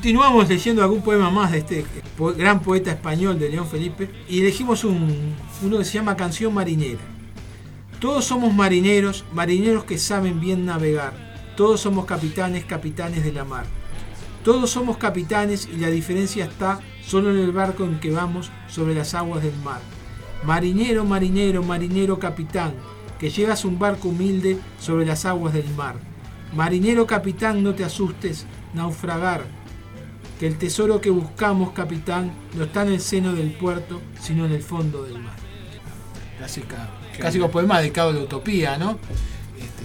Continuamos 0.01 0.49
leyendo 0.49 0.81
algún 0.81 1.03
poema 1.03 1.29
más 1.29 1.51
de 1.51 1.59
este 1.59 1.85
gran 2.35 2.59
poeta 2.61 2.89
español 2.89 3.37
de 3.37 3.49
León 3.49 3.67
Felipe 3.67 4.09
y 4.27 4.39
elegimos 4.41 4.83
un, 4.83 5.35
uno 5.61 5.77
que 5.77 5.85
se 5.85 5.93
llama 5.93 6.17
Canción 6.17 6.51
Marinera. 6.55 7.01
Todos 7.99 8.25
somos 8.25 8.51
marineros, 8.51 9.25
marineros 9.31 9.83
que 9.83 9.99
saben 9.99 10.39
bien 10.39 10.65
navegar. 10.65 11.13
Todos 11.55 11.81
somos 11.81 12.05
capitanes, 12.05 12.65
capitanes 12.65 13.23
de 13.23 13.31
la 13.31 13.45
mar. 13.45 13.65
Todos 14.43 14.71
somos 14.71 14.97
capitanes 14.97 15.69
y 15.71 15.77
la 15.77 15.91
diferencia 15.91 16.45
está 16.45 16.79
solo 17.05 17.29
en 17.29 17.37
el 17.37 17.51
barco 17.51 17.83
en 17.83 17.99
que 17.99 18.09
vamos 18.09 18.49
sobre 18.69 18.95
las 18.95 19.13
aguas 19.13 19.43
del 19.43 19.55
mar. 19.63 19.81
Marinero, 20.43 21.05
marinero, 21.05 21.61
marinero, 21.61 22.17
capitán, 22.17 22.73
que 23.19 23.29
llevas 23.29 23.65
un 23.65 23.77
barco 23.77 24.07
humilde 24.07 24.57
sobre 24.79 25.05
las 25.05 25.25
aguas 25.25 25.53
del 25.53 25.69
mar. 25.75 25.93
Marinero, 26.55 27.05
capitán, 27.05 27.61
no 27.61 27.75
te 27.75 27.83
asustes, 27.83 28.47
naufragar, 28.73 29.60
que 30.41 30.47
el 30.47 30.57
tesoro 30.57 30.99
que 30.99 31.11
buscamos, 31.11 31.69
capitán, 31.71 32.31
no 32.55 32.63
está 32.63 32.81
en 32.81 32.93
el 32.93 32.99
seno 32.99 33.31
del 33.33 33.51
puerto, 33.51 34.01
sino 34.19 34.47
en 34.47 34.53
el 34.53 34.63
fondo 34.63 35.03
del 35.03 35.19
mar. 35.19 35.35
Clásica, 36.39 36.89
clásico 37.15 37.51
poema 37.51 37.79
dedicado 37.79 38.09
a 38.09 38.13
la 38.13 38.21
utopía, 38.21 38.75
¿no? 38.75 38.97
Este, 39.55 39.83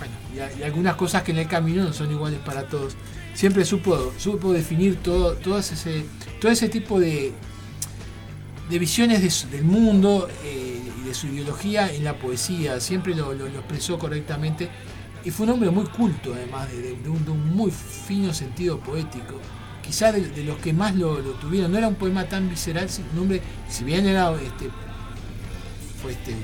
bueno, 0.00 0.14
y, 0.34 0.40
a- 0.40 0.52
y 0.58 0.64
algunas 0.64 0.96
cosas 0.96 1.22
que 1.22 1.30
en 1.30 1.38
el 1.38 1.46
camino 1.46 1.84
no 1.84 1.92
son 1.92 2.10
iguales 2.10 2.40
para 2.44 2.66
todos. 2.66 2.96
Siempre 3.34 3.64
supo, 3.64 4.12
supo 4.18 4.52
definir 4.52 4.96
todo, 4.96 5.34
todo, 5.34 5.60
ese, 5.60 6.06
todo 6.40 6.50
ese 6.50 6.68
tipo 6.68 6.98
de, 6.98 7.32
de 8.68 8.78
visiones 8.80 9.22
de 9.22 9.56
del 9.56 9.64
mundo 9.64 10.28
eh, 10.42 10.82
y 11.00 11.06
de 11.06 11.14
su 11.14 11.28
ideología 11.28 11.92
en 11.94 12.02
la 12.02 12.14
poesía. 12.18 12.80
Siempre 12.80 13.14
lo, 13.14 13.32
lo- 13.32 13.48
lo 13.48 13.58
expresó 13.60 13.96
correctamente. 13.96 14.70
Y 15.24 15.30
fue 15.30 15.46
un 15.46 15.52
hombre 15.52 15.70
muy 15.70 15.84
culto, 15.86 16.34
además, 16.34 16.68
de, 16.70 16.82
de- 16.82 16.96
de 16.96 17.08
un, 17.08 17.24
de 17.24 17.30
un 17.30 17.54
muy 17.54 17.70
fino 17.70 18.34
sentido 18.34 18.78
poético. 18.80 19.34
Quizá 19.82 20.10
de, 20.12 20.20
los 20.44 20.58
que 20.58 20.72
más 20.72 20.94
lo, 20.96 21.20
lo 21.20 21.30
tuvieron. 21.32 21.70
No 21.72 21.78
era 21.78 21.88
un 21.88 21.94
poema 21.96 22.24
tan 22.24 22.48
visceral, 22.50 22.88
si- 22.90 23.02
un 23.12 23.18
hombre, 23.20 23.40
si 23.68 23.84
bien 23.84 24.06
era 24.06 24.32
este, 24.32 24.68
fue 26.00 26.12
este, 26.12 26.32
un 26.32 26.38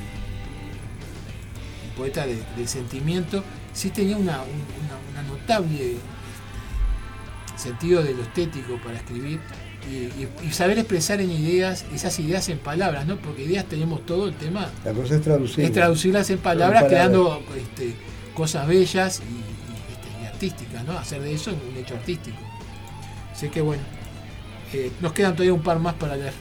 poeta 1.96 2.26
de, 2.26 2.42
sentimiento, 2.68 3.42
sí 3.72 3.90
tenía 3.90 4.16
una, 4.16 4.42
un- 4.42 4.48
una- 4.84 5.22
una 5.22 5.22
notable 5.38 5.92
este, 5.92 5.98
sentido 7.56 8.02
de 8.02 8.14
lo 8.14 8.22
estético 8.22 8.76
para 8.84 8.96
escribir 8.98 9.40
y, 9.90 10.52
saber 10.52 10.78
expresar 10.78 11.20
en 11.20 11.30
ideas, 11.30 11.84
esas 11.94 12.18
ideas 12.20 12.48
en 12.50 12.58
palabras, 12.58 13.06
¿no? 13.06 13.16
Porque 13.16 13.44
ideas 13.44 13.64
tenemos 13.64 14.04
todo, 14.04 14.28
el 14.28 14.34
tema 14.34 14.68
La 14.84 14.92
cosa 14.92 15.14
es 15.16 15.22
traducir. 15.22 15.64
es 15.64 15.72
traducirlas 15.72 16.28
en 16.30 16.38
palabras, 16.38 16.82
En 16.82 16.88
palabras. 16.88 17.08
creando 17.10 17.42
este, 17.56 17.94
cosas 18.38 18.68
bellas 18.68 19.20
y, 19.20 19.24
y, 19.34 19.92
este, 19.92 20.22
y 20.22 20.26
artísticas, 20.26 20.84
¿no? 20.84 20.92
Hacer 20.92 21.20
de 21.20 21.34
eso 21.34 21.50
un 21.50 21.76
hecho 21.76 21.94
artístico. 21.94 22.36
Así 23.32 23.48
que 23.48 23.60
bueno, 23.60 23.82
eh, 24.72 24.92
nos 25.00 25.12
quedan 25.12 25.32
todavía 25.32 25.52
un 25.52 25.62
par 25.62 25.80
más 25.80 25.94
para 25.94 26.14
leer. 26.16 26.32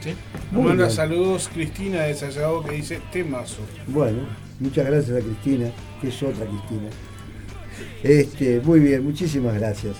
¿sí? 0.00 0.14
Muy 0.52 0.68
manda 0.68 0.84
bien. 0.84 0.96
saludos 0.96 1.50
Cristina 1.52 2.02
de 2.02 2.14
Sayago 2.14 2.62
que 2.62 2.76
dice 2.76 3.00
temazo. 3.12 3.62
Bueno, 3.88 4.20
muchas 4.60 4.86
gracias 4.86 5.16
a 5.18 5.20
Cristina, 5.20 5.66
que 6.00 6.08
es 6.08 6.22
otra 6.22 6.46
Cristina. 6.46 6.88
Este, 8.04 8.60
muy 8.60 8.78
bien, 8.78 9.02
muchísimas 9.02 9.54
gracias. 9.54 9.96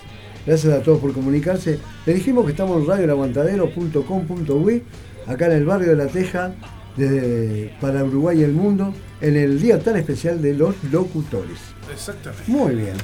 Gracias 0.46 0.72
a 0.72 0.82
todos 0.82 1.00
por 1.00 1.12
comunicarse. 1.12 1.80
Le 2.06 2.14
dijimos 2.14 2.44
que 2.44 2.52
estamos 2.52 2.80
en 2.80 2.86
radioelaguantadero.com.uy, 2.86 4.82
acá 5.26 5.46
en 5.46 5.52
el 5.52 5.64
barrio 5.64 5.88
de 5.90 5.96
La 5.96 6.06
Teja, 6.06 6.54
desde, 6.96 7.74
para 7.80 8.04
Uruguay 8.04 8.40
y 8.40 8.44
el 8.44 8.52
mundo, 8.52 8.92
en 9.20 9.36
el 9.36 9.60
día 9.60 9.78
tan 9.80 9.96
especial 9.96 10.40
de 10.40 10.54
los 10.54 10.74
locutores. 10.90 11.58
Exactamente. 11.92 12.44
Muy 12.50 12.74
bien. 12.74 12.94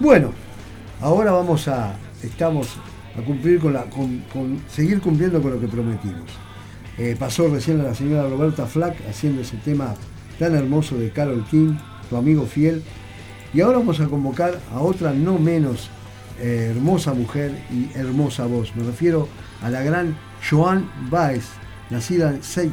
Bueno, 0.00 0.32
ahora 1.00 1.32
vamos 1.32 1.68
a, 1.68 1.94
estamos 2.22 2.68
a 3.18 3.22
cumplir 3.22 3.60
con 3.60 3.72
la, 3.72 3.84
con, 3.84 4.20
con- 4.32 4.60
seguir 4.68 5.00
cumpliendo 5.00 5.40
con 5.42 5.52
lo 5.52 5.60
que 5.60 5.68
prometimos. 5.68 6.30
Eh, 6.98 7.16
pasó 7.18 7.48
recién 7.48 7.80
a 7.80 7.84
la 7.84 7.94
señora 7.94 8.28
Roberta 8.28 8.66
Flack 8.66 8.96
haciendo 9.08 9.42
ese 9.42 9.56
tema 9.58 9.94
tan 10.38 10.54
hermoso 10.54 10.96
de 10.96 11.10
Carol 11.10 11.44
King, 11.50 11.74
tu 12.08 12.16
amigo 12.16 12.46
fiel. 12.46 12.82
Y 13.52 13.60
ahora 13.60 13.78
vamos 13.78 14.00
a 14.00 14.06
convocar 14.06 14.60
a 14.72 14.80
otra 14.80 15.12
no 15.12 15.38
menos 15.38 15.90
eh, 16.40 16.72
hermosa 16.74 17.14
mujer 17.14 17.52
y 17.72 17.96
hermosa 17.96 18.46
voz. 18.46 18.74
Me 18.74 18.82
refiero 18.84 19.28
a 19.62 19.70
la 19.70 19.82
gran 19.82 20.16
Joan 20.48 20.88
Baez, 21.10 21.44
nacida 21.90 22.30
en 22.30 22.36
St. 22.40 22.70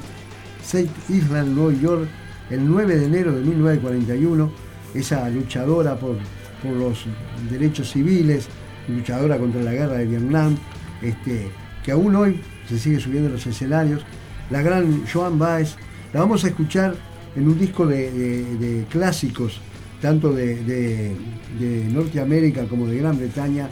St. 0.63 0.89
Island, 1.09 1.55
Nueva 1.55 1.73
York, 1.79 2.07
el 2.49 2.67
9 2.67 2.97
de 2.97 3.05
enero 3.05 3.31
de 3.33 3.41
1941. 3.41 4.51
Esa 4.93 5.29
luchadora 5.29 5.95
por, 5.97 6.17
por 6.61 6.73
los 6.73 7.05
derechos 7.49 7.91
civiles, 7.91 8.47
luchadora 8.87 9.37
contra 9.37 9.61
la 9.63 9.71
guerra 9.71 9.93
de 9.99 10.05
Vietnam, 10.05 10.57
este, 11.01 11.49
que 11.83 11.91
aún 11.91 12.15
hoy 12.15 12.41
se 12.67 12.77
sigue 12.77 12.99
subiendo 12.99 13.29
a 13.29 13.33
los 13.33 13.47
escenarios. 13.47 14.01
La 14.49 14.61
gran 14.61 15.05
Joan 15.11 15.39
Baez, 15.39 15.75
la 16.13 16.19
vamos 16.19 16.43
a 16.43 16.47
escuchar 16.49 16.95
en 17.35 17.47
un 17.47 17.57
disco 17.57 17.85
de, 17.87 18.11
de- 18.11 18.55
de 18.57 18.85
clásicos, 18.85 19.61
tanto 20.01 20.33
de, 20.33 20.57
de- 20.63 21.15
de 21.59 21.85
Norteamérica 21.89 22.65
como 22.65 22.85
de 22.87 22.97
Gran 22.97 23.17
Bretaña, 23.17 23.69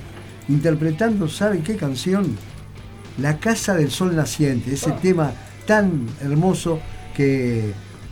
interpretando, 0.48 1.28
¿saben 1.28 1.62
qué 1.64 1.76
canción? 1.76 2.28
La 3.18 3.38
Casa 3.40 3.76
del 3.76 3.92
Sol 3.92 4.16
Naciente, 4.16 4.74
ese 4.74 4.92
tema 4.94 5.34
tan 5.70 6.08
hermoso 6.20 6.80
que 7.16 7.72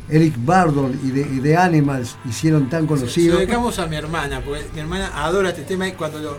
Eric 0.09 0.35
Bardon 0.37 0.97
y 1.03 1.09
de, 1.09 1.21
y 1.21 1.39
de 1.39 1.57
Animals 1.57 2.15
hicieron 2.29 2.69
tan 2.69 2.81
Se 2.83 2.87
lo 2.87 2.95
conocido. 2.95 3.37
dedicamos 3.39 3.79
a 3.79 3.87
mi 3.87 3.95
hermana, 3.95 4.41
porque 4.45 4.63
mi 4.75 4.79
hermana 4.81 5.11
adora 5.15 5.49
este 5.49 5.63
tema 5.63 5.87
y 5.87 5.93
cuando 5.93 6.19
lo. 6.19 6.37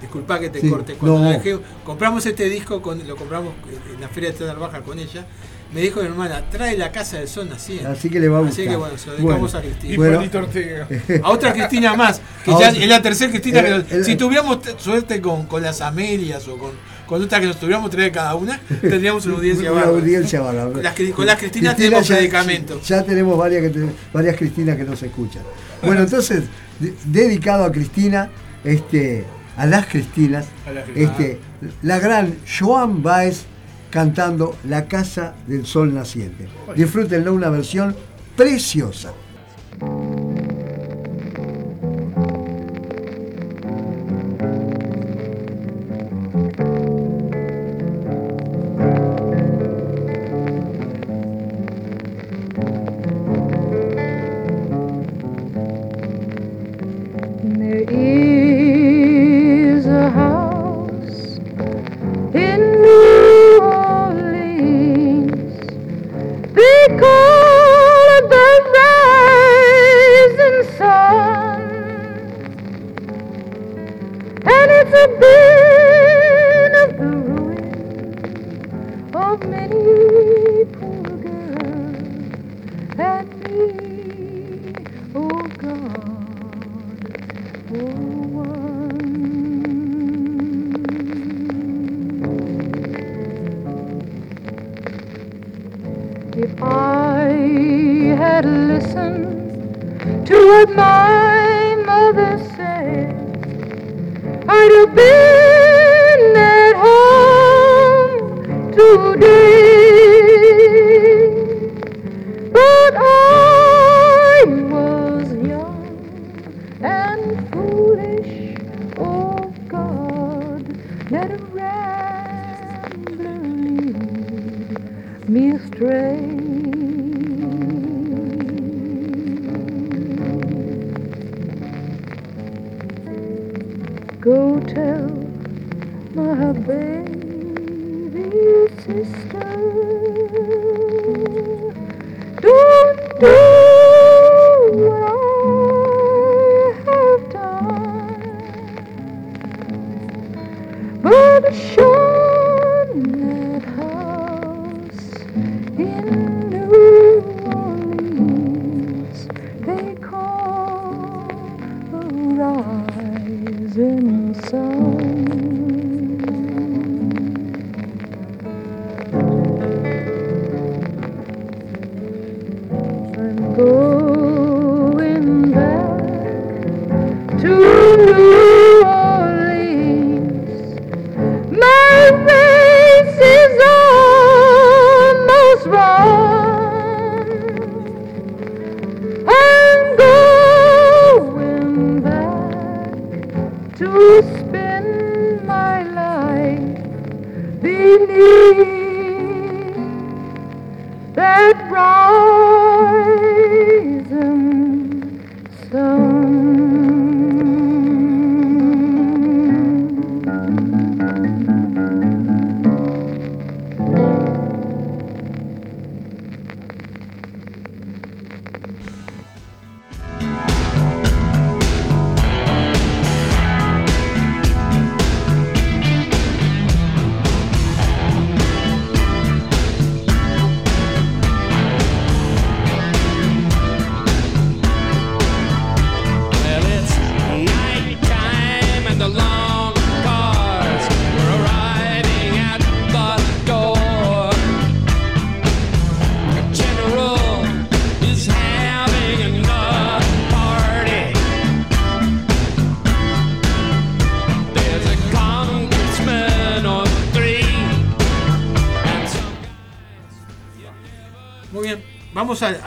Disculpa 0.00 0.38
que 0.38 0.50
te 0.50 0.60
Sí, 0.60 0.70
corte, 0.70 0.94
cuando 0.94 1.18
no. 1.18 1.24
lo 1.24 1.30
dejé- 1.32 1.58
compramos 1.84 2.24
este 2.24 2.48
disco, 2.48 2.80
con, 2.80 3.04
lo 3.08 3.16
compramos 3.16 3.52
en 3.92 4.00
la 4.00 4.06
Feria 4.08 4.30
de 4.30 4.36
Tierra 4.36 4.54
Baja 4.54 4.80
con 4.82 4.96
ella. 5.00 5.26
Me 5.74 5.80
dijo 5.80 6.00
mi 6.00 6.06
hermana, 6.06 6.44
trae 6.52 6.78
la 6.78 6.92
casa 6.92 7.18
del 7.18 7.26
sol 7.26 7.48
naciente. 7.50 7.84
Así 7.88 8.08
que 8.08 8.20
le 8.20 8.28
va 8.28 8.38
a 8.38 8.40
Así 8.42 8.48
gustar. 8.48 8.66
que 8.68 8.76
bueno, 8.76 8.96
se 8.98 9.06
lo 9.08 9.12
dedicamos 9.16 9.52
Bueno. 9.52 9.58
a 9.58 9.62
Cristina. 9.68 9.92
Y 9.92 9.96
Bueno. 9.96 10.16
Palito 10.18 10.38
Ortega. 10.38 10.88
A 11.24 11.30
otra 11.32 11.52
Cristina 11.52 11.94
más, 11.94 12.20
que 12.44 12.52
ya 12.52 12.68
es 12.68 12.86
la 12.88 13.02
tercera 13.02 13.30
Cristina 13.32 13.60
que 13.62 13.68
El- 13.68 13.78
nos- 13.82 13.90
el- 13.92 14.04
si 14.04 14.14
tuviéramos 14.14 14.58
suerte 14.78 15.20
con, 15.20 15.46
con 15.46 15.62
las 15.64 15.80
Amelias 15.80 16.46
o 16.46 16.56
con, 16.56 16.70
con 17.06 17.22
otras 17.22 17.40
que 17.40 17.46
nos 17.46 17.58
tuviéramos 17.60 17.90
traer 17.90 18.10
cada 18.12 18.34
una, 18.34 18.58
tendríamos 18.80 19.24
una 19.26 19.36
audiencia 19.36 19.72
Una 19.72 19.82
audiencia 19.82 20.40
bárbara. 20.40 20.70
Con 20.72 20.82
las, 20.82 20.96
Cri- 20.96 21.12
con 21.12 21.26
las 21.26 21.38
Cristinas 21.38 21.74
Cristina 21.74 21.90
tenemos 21.90 22.08
ya- 22.08 22.16
medicamento. 22.16 22.80
Ya 22.82 23.02
tenemos 23.04 23.38
varias, 23.38 23.62
que 23.62 23.68
te- 23.70 23.86
varias 24.12 24.36
Cristinas 24.36 24.76
que 24.76 24.84
nos 24.84 25.02
escuchan. 25.02 25.42
Bueno, 25.82 26.02
entonces, 26.02 26.44
de- 26.80 26.94
dedicado 27.04 27.64
a 27.64 27.72
Cristina, 27.72 28.30
este, 28.64 29.24
a 29.56 29.66
las 29.66 29.86
Cristinas, 29.86 30.46
A 30.66 30.70
las 30.72 30.84
Cristinas. 30.84 31.10
este, 31.20 31.38
la 31.82 31.98
gran 31.98 32.34
Joan 32.58 33.02
Baez 33.02 33.44
cantando 33.90 34.56
La 34.68 34.86
Casa 34.86 35.34
del 35.46 35.66
Sol 35.66 35.94
Naciente. 35.94 36.48
Disfrútenlo, 36.74 37.32
una 37.34 37.48
versión 37.50 37.94
preciosa. 38.36 39.12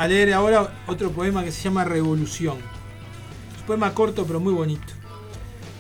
A, 0.08 0.10
leer 0.10 0.34
ahora 0.34 0.74
otro 0.88 1.12
poema 1.12 1.44
que 1.44 1.52
se 1.52 1.64
llama 1.64 1.84
Revolución. 1.84 2.58
Es 3.54 3.62
un 3.62 3.68
poema 3.68 3.94
corto 3.94 4.26
pero 4.26 4.40
muy 4.40 4.54
bonito. 4.54 4.94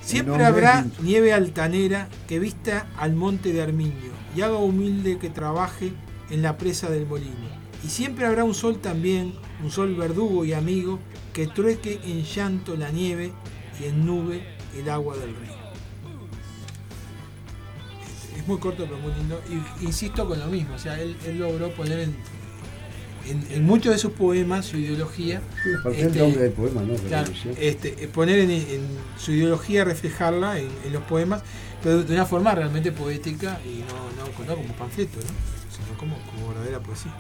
Siempre 0.02 0.46
habrá 0.46 0.86
nieve 1.02 1.34
altanera 1.34 2.08
que 2.28 2.40
vista 2.40 2.88
al 2.98 3.14
monte 3.14 3.52
de 3.52 3.62
Armiño 3.62 4.12
y 4.36 4.42
haga 4.42 4.58
humilde 4.58 5.18
que 5.18 5.30
trabaje 5.30 5.92
en 6.30 6.42
la 6.42 6.58
presa 6.58 6.90
del 6.90 7.06
molino. 7.06 7.36
Y 7.84 7.90
siempre 7.90 8.26
habrá 8.26 8.44
un 8.44 8.54
sol 8.54 8.80
también, 8.80 9.34
un 9.64 9.72
sol 9.72 9.96
verdugo 9.96 10.46
y 10.46 10.54
amigo, 10.54 11.00
que 11.34 11.48
trueque 11.48 12.00
en 12.06 12.24
llanto 12.24 12.76
la 12.76 12.90
nieve 12.90 13.32
y 13.80 13.86
en 13.86 14.06
nube 14.06 14.44
el 14.78 14.90
agua 14.90 15.16
del 15.18 15.36
río. 15.36 15.58
Es 18.38 18.48
muy 18.48 18.58
corto 18.60 18.86
pero 18.86 18.98
muy 18.98 19.14
lindo. 19.14 19.42
Y 19.50 19.86
insisto 19.86 20.28
con 20.28 20.40
lo 20.40 20.48
mismo, 20.48 20.76
o 20.76 20.80
sea, 20.80 21.00
él, 21.02 21.18
él 21.26 21.40
logró 21.40 21.70
poner 21.72 22.00
en, 22.00 22.16
en, 23.30 23.46
en 23.52 23.64
muchos 23.66 23.92
de 23.94 24.00
sus 24.00 24.12
poemas 24.12 24.66
su 24.66 24.78
ideología. 24.78 25.42
Sí, 25.64 25.70
Este, 25.92 26.02
el 26.06 26.18
nombre 26.18 26.42
del 26.44 26.52
poema, 26.54 26.82
¿no? 26.82 26.94
Claro, 26.96 27.28
Revolución. 27.28 27.56
este, 27.60 28.08
poner 28.10 28.40
en, 28.40 28.52
en 28.52 28.82
su 29.18 29.32
ideología, 29.32 29.84
reflejarla 29.86 30.60
en, 30.60 30.70
en 30.86 30.94
los 30.94 31.04
poemas, 31.04 31.42
pero 31.84 32.04
de 32.04 32.14
una 32.14 32.26
forma 32.26 32.54
realmente 32.56 32.92
poética 32.92 33.60
y 33.66 33.80
no, 33.80 34.24
no, 34.26 34.46
no 34.46 34.56
como 34.56 34.74
panfleto, 34.76 35.18
¿no? 35.20 35.26
sino 35.76 35.98
como, 35.98 36.18
como 36.32 36.50
verdadera 36.50 36.80
poesía. 36.80 37.14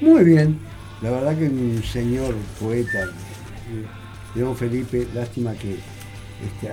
Muy 0.00 0.24
bien. 0.24 0.58
La 1.02 1.10
verdad 1.10 1.36
que 1.38 1.44
un 1.48 1.82
señor 1.82 2.34
poeta, 2.60 3.04
eh, 3.04 3.86
León 4.34 4.56
Felipe, 4.56 5.06
lástima 5.14 5.54
que 5.54 5.72
este, 5.74 6.72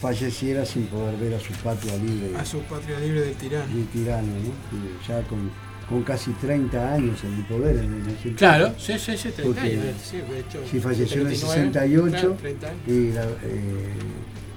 falleciera 0.00 0.64
sin 0.64 0.86
poder 0.86 1.16
ver 1.16 1.34
a 1.34 1.40
su 1.40 1.52
patria 1.54 1.96
libre 1.96 2.36
A 2.38 2.44
su 2.44 2.60
patria 2.62 2.98
libre 2.98 3.20
del 3.22 3.34
tirano. 3.34 3.74
del 3.74 3.86
tirano, 3.88 4.28
¿no? 4.28 5.06
Ya 5.06 5.22
con, 5.28 5.50
con 5.90 6.02
casi 6.04 6.30
30 6.32 6.94
años 6.94 7.22
en 7.24 7.34
el 7.34 7.44
poder. 7.44 7.76
En 7.78 7.84
el- 7.92 8.00
en 8.08 8.16
el- 8.24 8.34
Claro, 8.36 8.72
sí, 8.78 8.94
sí, 8.98 9.16
sí, 9.16 9.28
30 9.30 9.42
Porque 9.42 9.60
años. 9.60 9.84
sí, 10.02 10.16
de 10.18 10.38
hecho, 10.40 10.60
Si 10.70 10.78
falleció 10.80 11.20
en 11.22 11.26
el 11.26 11.34
39, 11.34 11.36
68 11.36 12.10
claro, 12.16 12.34
30 12.40 12.68
años. 12.68 12.80
y 12.86 13.12
la, 13.12 13.24
eh, 13.24 13.88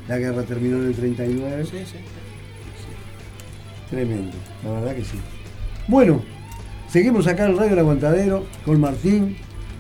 la 0.08 0.18
guerra 0.20 0.44
terminó 0.44 0.78
en 0.78 0.86
el 0.88 0.94
39. 0.94 1.66
Sí, 1.66 1.78
sí. 1.86 1.98
Tremendo, 3.90 4.36
la 4.64 4.72
verdad 4.72 4.96
que 4.96 5.04
sí. 5.04 5.20
Bueno, 5.88 6.24
seguimos 6.90 7.28
acá 7.28 7.46
en 7.46 7.52
el 7.52 7.58
Radio 7.58 7.74
El 7.74 7.80
Aguantadero 7.80 8.46
con 8.66 8.80
Martín, 8.80 9.36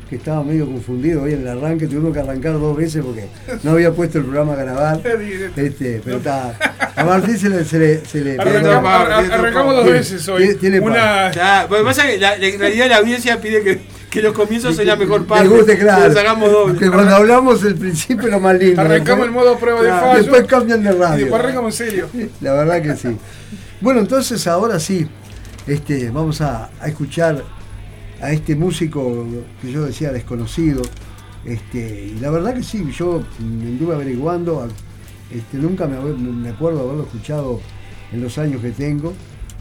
que 0.09 0.17
estaba 0.17 0.43
medio 0.43 0.65
confundido 0.65 1.23
hoy 1.23 1.33
en 1.33 1.41
el 1.41 1.47
arranque, 1.47 1.87
tuvimos 1.87 2.13
que 2.13 2.19
arrancar 2.19 2.53
dos 2.53 2.75
veces 2.77 3.03
porque 3.03 3.27
no 3.63 3.71
había 3.71 3.91
puesto 3.91 4.19
el 4.19 4.25
programa 4.25 4.53
a 4.53 4.55
grabar. 4.57 4.99
Este, 5.55 6.01
pero 6.03 6.17
está. 6.17 6.53
A 6.95 7.03
Martín 7.05 7.37
se 7.37 7.49
le. 7.49 7.63
Se 7.65 7.79
le, 7.79 8.05
se 8.05 8.21
le- 8.23 8.37
Arrancamos, 8.39 9.75
dos 9.75 9.85
veces 9.85 10.27
hoy. 10.27 10.43
tiene- 10.43 10.55
tiene 10.59 10.79
Una, 10.79 11.31
Ya, 11.31 11.67
lo 11.69 11.77
que 11.77 11.83
pasa 11.83 12.07
es 12.07 12.13
que 12.15 12.19
la- 12.19 12.35
en 12.35 12.59
realidad 12.59 12.89
la 12.89 12.97
audiencia 12.97 13.39
pide 13.41 13.61
que, 13.63 13.81
que 14.09 14.21
los 14.21 14.33
comienzos 14.33 14.75
sean 14.75 14.87
la 14.87 14.95
mejor 14.95 15.21
Les 15.21 15.29
parte. 15.29 15.47
guste, 15.47 15.75
que 15.77 15.81
claro. 15.83 16.07
los 16.07 16.17
hagamos 16.17 16.51
doble. 16.51 16.79
Que 16.79 16.89
cuando 16.91 17.15
hablamos 17.15 17.63
el 17.63 17.75
principio 17.75 18.25
es 18.27 18.31
lo 18.31 18.39
más 18.39 18.57
lindo. 18.59 18.81
arrancamos 18.81 19.25
el 19.25 19.31
modo 19.31 19.57
prueba 19.57 19.81
de 19.81 19.89
fallo. 19.89 20.17
Después 20.19 20.43
cambian 20.45 20.83
de 20.83 20.91
y 20.91 20.97
radio. 20.97 21.17
después 21.25 21.41
arrancamos 21.41 21.79
en 21.79 21.87
serio. 21.87 22.07
La 22.41 22.53
verdad 22.53 22.81
que 22.81 22.95
sí. 22.95 23.17
Bueno, 23.81 24.01
entonces 24.01 24.45
ahora 24.47 24.79
sí, 24.79 25.07
este, 25.67 26.09
vamos 26.09 26.41
a, 26.41 26.69
a 26.79 26.87
escuchar 26.87 27.43
a 28.23 28.31
este 28.31 28.55
músico 28.55 29.25
que 29.61 29.71
yo 29.71 29.85
decía 29.85 30.11
desconocido. 30.13 30.81
Este, 31.43 32.13
y 32.15 32.19
la 32.21 32.29
verdad 32.29 32.55
que 32.55 32.63
sí, 32.63 32.89
yo 32.97 33.21
me 33.39 33.67
anduve 33.67 33.95
averiguando, 33.95 34.65
este, 35.29 35.57
nunca 35.57 35.87
me, 35.87 36.49
acuerdo 36.49 36.83
haberlo 36.83 37.03
escuchado 37.03 37.59
en 38.13 38.21
los 38.21 38.37
años 38.37 38.61
que 38.61 38.71
tengo. 38.71 39.13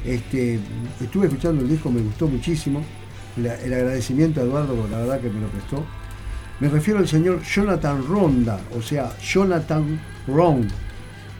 Este, 0.04 0.60
estuve 1.00 1.26
escuchando 1.26 1.62
el 1.62 1.68
disco, 1.68 1.90
me 1.90 2.02
gustó 2.02 2.28
muchísimo. 2.28 2.84
El 3.36 3.72
agradecimiento 3.72 4.40
a 4.40 4.44
Eduardo, 4.44 4.76
la 4.88 4.98
verdad 4.98 5.20
que 5.20 5.28
me 5.28 5.40
lo 5.40 5.48
prestó. 5.48 5.84
Me 6.60 6.68
refiero 6.68 7.00
al 7.00 7.08
señor 7.08 7.42
Jonathan 7.42 8.06
Ronda, 8.06 8.60
o 8.76 8.80
sea, 8.80 9.10
Jonathan 9.18 9.98
Ron, 10.28 10.68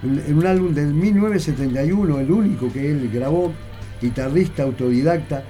en, 0.02 0.37
un 0.37 0.46
álbum 0.46 0.74
del 0.74 0.92
1971, 0.92 2.18
el 2.18 2.30
único 2.32 2.72
que 2.72 2.90
él 2.90 3.08
grabó, 3.12 3.52
guitarrista 4.00 4.64
autodidacta, 4.64 5.44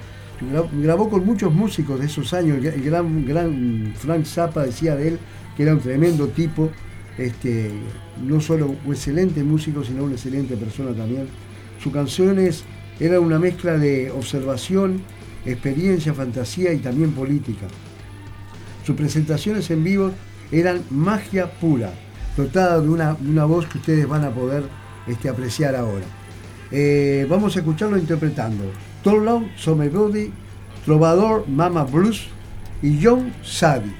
grabó 0.81 1.09
con 1.09 1.25
muchos 1.25 1.53
músicos 1.53 1.99
de 1.99 2.05
esos 2.05 2.33
años. 2.33 2.63
El 2.63 2.83
gran, 2.83 3.25
gran 3.25 3.93
Frank 3.95 4.25
Zappa 4.25 4.63
decía 4.63 4.95
de 4.95 5.09
él 5.09 5.19
que 5.55 5.63
era 5.63 5.73
un 5.73 5.79
tremendo 5.79 6.27
tipo, 6.29 6.71
este, 7.17 7.71
no 8.23 8.41
solo 8.41 8.75
un 8.85 8.93
excelente 8.93 9.43
músico, 9.43 9.83
sino 9.83 10.03
una 10.03 10.13
excelente 10.13 10.57
persona 10.57 10.93
también. 10.93 11.27
Sus 11.81 11.93
canciones 11.93 12.63
eran 12.99 13.19
una 13.19 13.39
mezcla 13.39 13.77
de 13.77 14.11
observación, 14.11 15.01
experiencia, 15.45 16.13
fantasía 16.13 16.73
y 16.73 16.79
también 16.79 17.11
política. 17.11 17.67
Sus 18.85 18.95
presentaciones 18.95 19.69
en 19.69 19.83
vivo 19.83 20.11
eran 20.51 20.81
magia 20.89 21.51
pura, 21.51 21.93
dotada 22.35 22.79
de 22.79 22.89
una, 22.89 23.15
una 23.25 23.45
voz 23.45 23.67
que 23.67 23.77
ustedes 23.77 24.07
van 24.07 24.23
a 24.23 24.31
poder 24.31 24.63
este, 25.07 25.29
apreciar 25.29 25.75
ahora. 25.75 26.05
Eh, 26.71 27.25
vamos 27.29 27.55
a 27.55 27.59
escucharlo 27.59 27.97
interpretando. 27.97 28.63
Too 29.03 29.19
Long, 29.19 29.47
Trovador, 30.85 31.47
Mama 31.47 31.83
Blues 31.83 32.27
y 32.81 32.99
John 33.01 33.33
Sadie. 33.43 33.93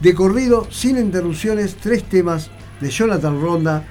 De 0.00 0.14
corrido, 0.14 0.66
sin 0.70 0.98
interrupciones, 0.98 1.76
tres 1.76 2.04
temas 2.04 2.50
de 2.80 2.90
Jonathan 2.90 3.40
Ronda. 3.40 3.84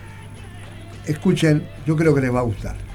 Escuchen, 1.06 1.68
yo 1.86 1.96
creo 1.96 2.14
que 2.14 2.22
les 2.22 2.34
va 2.34 2.40
a 2.40 2.44
gustar. 2.44 2.90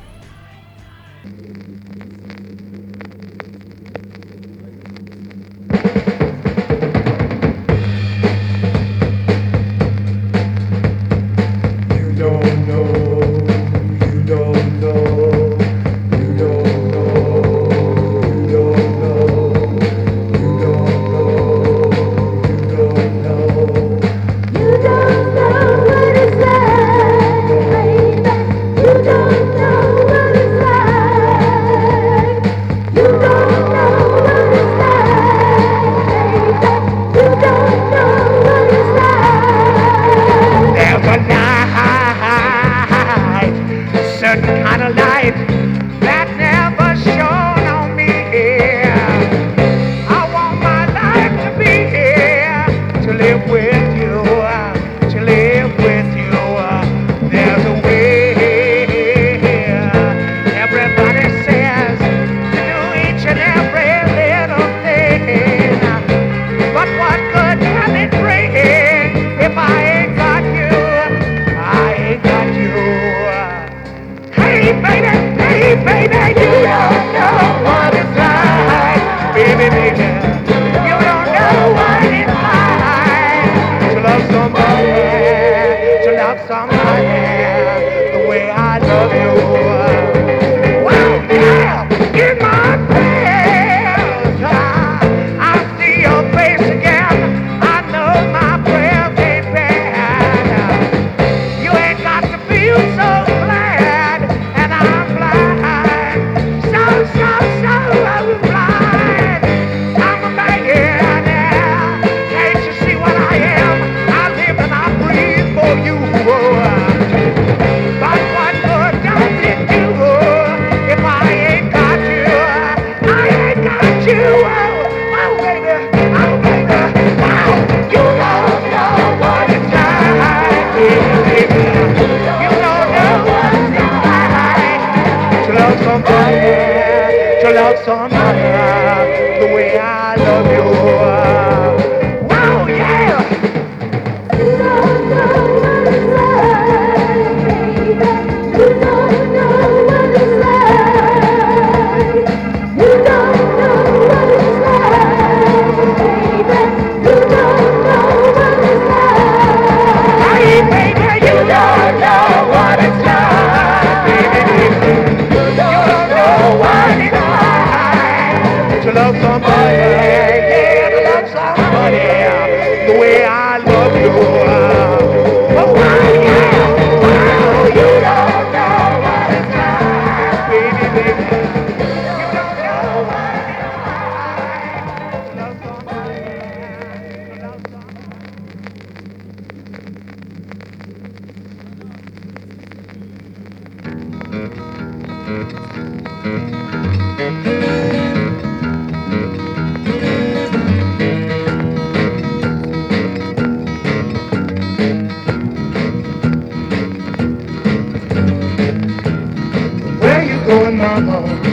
mama. 210.77 211.46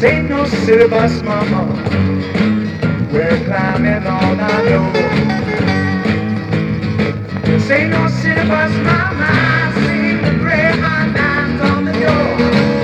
This 0.00 0.12
ain't 0.12 0.28
no 0.28 0.44
city 0.46 0.86
bus, 0.86 1.22
mama. 1.22 1.66
We're 3.12 3.36
climbing 3.46 4.06
on 4.06 4.38
our 4.38 4.64
door. 4.68 4.92
This 7.42 7.68
ain't 7.68 7.90
no 7.90 8.06
city 8.06 8.46
bus, 8.46 8.70
mama. 8.84 9.72
See 9.74 10.14
the 10.22 10.38
gray 10.38 10.70
hot 10.78 11.10
lines 11.16 11.60
on 11.62 11.84
the 11.84 11.92
door. 11.94 12.77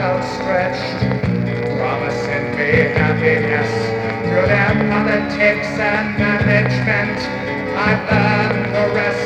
outstretched, 0.00 0.98
promising 1.76 2.56
me 2.56 2.88
happiness. 2.96 3.70
Through 4.24 4.46
their 4.46 4.72
politics 4.88 5.68
and 5.78 6.18
management, 6.18 7.18
I've 7.76 8.02
learned 8.10 8.74
the 8.74 8.94
rest. 8.94 9.19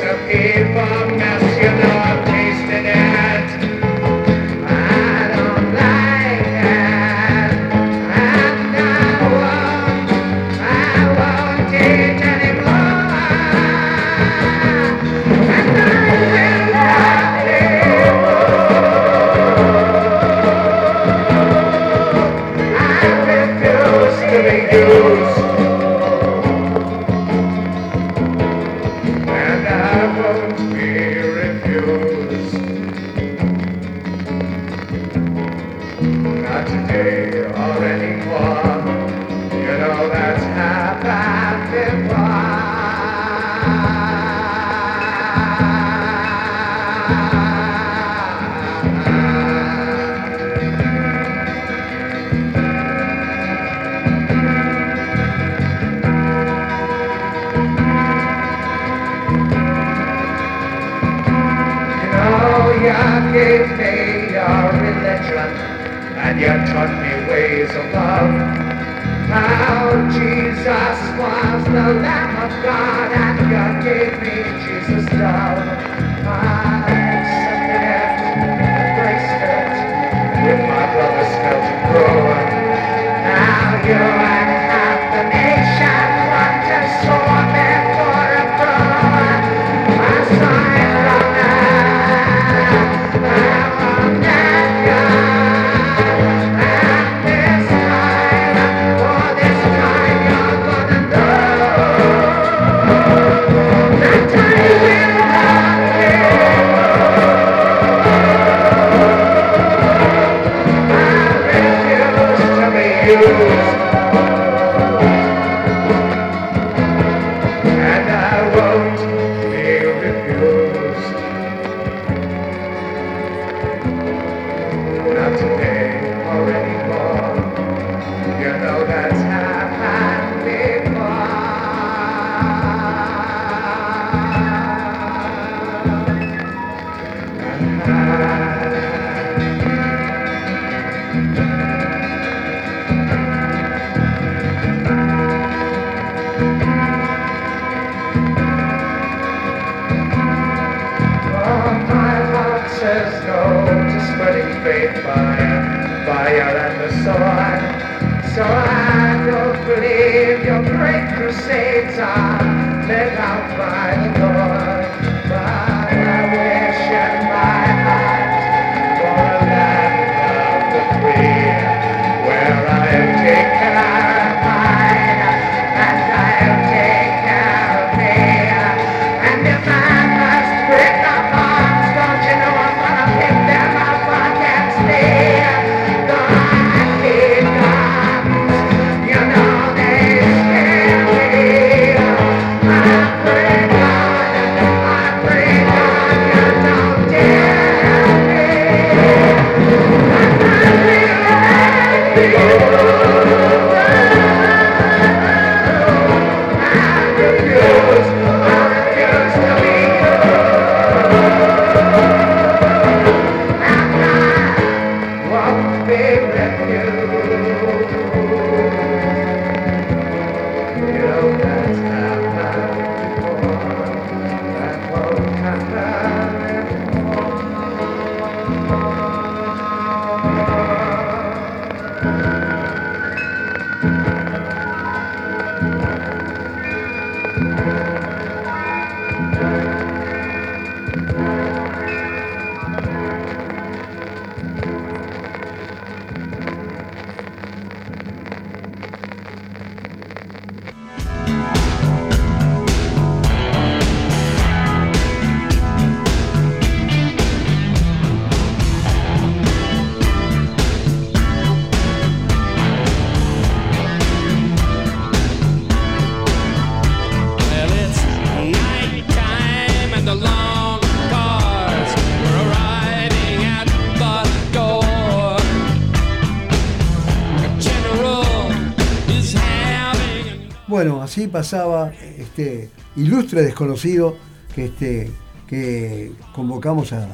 Así 281.15 281.29
pasaba 281.29 281.93
este 282.19 282.71
ilustre 282.97 283.43
desconocido 283.43 284.17
que, 284.53 284.65
este, 284.65 285.11
que 285.47 286.11
convocamos 286.35 286.93
a, 286.93 287.07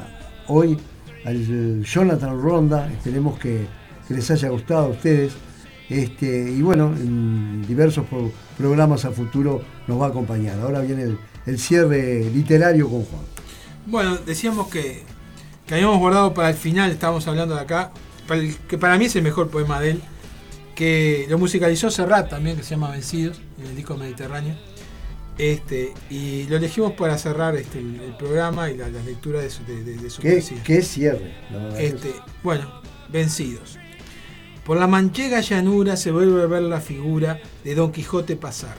hoy 0.48 0.78
al 1.26 1.84
Jonathan 1.84 2.40
Ronda. 2.40 2.90
Esperemos 2.90 3.38
que, 3.38 3.66
les 4.08 4.28
haya 4.30 4.48
gustado 4.48 4.86
a 4.86 4.88
ustedes. 4.88 5.34
Este, 5.90 6.50
y 6.50 6.62
bueno, 6.62 6.86
en 6.96 7.64
diversos 7.68 8.06
pro- 8.06 8.32
programas 8.56 9.04
a 9.04 9.10
futuro 9.10 9.60
nos 9.86 10.00
va 10.00 10.06
a 10.06 10.08
acompañar. 10.08 10.58
Ahora 10.60 10.80
viene 10.80 11.02
el, 11.02 11.18
el 11.46 11.58
cierre 11.58 12.24
literario 12.34 12.88
con 12.88 13.04
Juan. 13.04 13.22
Bueno, 13.86 14.16
decíamos 14.16 14.68
que, 14.68 15.02
que 15.66 15.74
habíamos 15.74 15.98
guardado 15.98 16.32
para 16.32 16.48
el 16.48 16.56
final, 16.56 16.90
estábamos 16.90 17.28
hablando 17.28 17.54
de 17.54 17.60
acá, 17.60 17.92
para 18.26 18.40
el- 18.40 18.56
que 18.56 18.78
para 18.78 18.96
mí 18.98 19.04
es 19.04 19.14
el 19.16 19.22
mejor 19.22 19.50
poema 19.50 19.78
de 19.78 19.90
él, 19.90 20.02
que 20.80 21.26
lo 21.28 21.36
musicalizó 21.36 21.90
Serrat 21.90 22.30
también, 22.30 22.56
que 22.56 22.62
se 22.62 22.70
llama 22.70 22.90
Vencidos, 22.90 23.38
en 23.60 23.66
el 23.66 23.76
disco 23.76 23.98
Mediterráneo. 23.98 24.56
Este, 25.36 25.92
y 26.08 26.44
lo 26.44 26.56
elegimos 26.56 26.92
para 26.92 27.18
cerrar 27.18 27.54
este, 27.56 27.80
el, 27.80 28.00
el 28.00 28.16
programa 28.16 28.70
y 28.70 28.78
la, 28.78 28.88
la 28.88 29.02
lectura 29.02 29.42
de 29.42 29.50
su, 29.50 29.62
de, 29.66 29.84
de- 29.84 29.96
de 29.98 30.08
su 30.08 30.22
¿Qué, 30.22 30.32
poesía. 30.32 30.62
qué 30.64 30.80
cierre? 30.80 31.34
Este, 31.78 32.14
bueno, 32.42 32.80
vencidos. 33.10 33.76
Por 34.64 34.78
la 34.78 34.86
manchega 34.86 35.40
llanura 35.42 35.96
se 35.96 36.12
vuelve 36.12 36.42
a 36.42 36.46
ver 36.46 36.62
la 36.62 36.80
figura 36.80 37.38
de 37.62 37.74
Don 37.74 37.92
Quijote 37.92 38.36
pasar. 38.36 38.76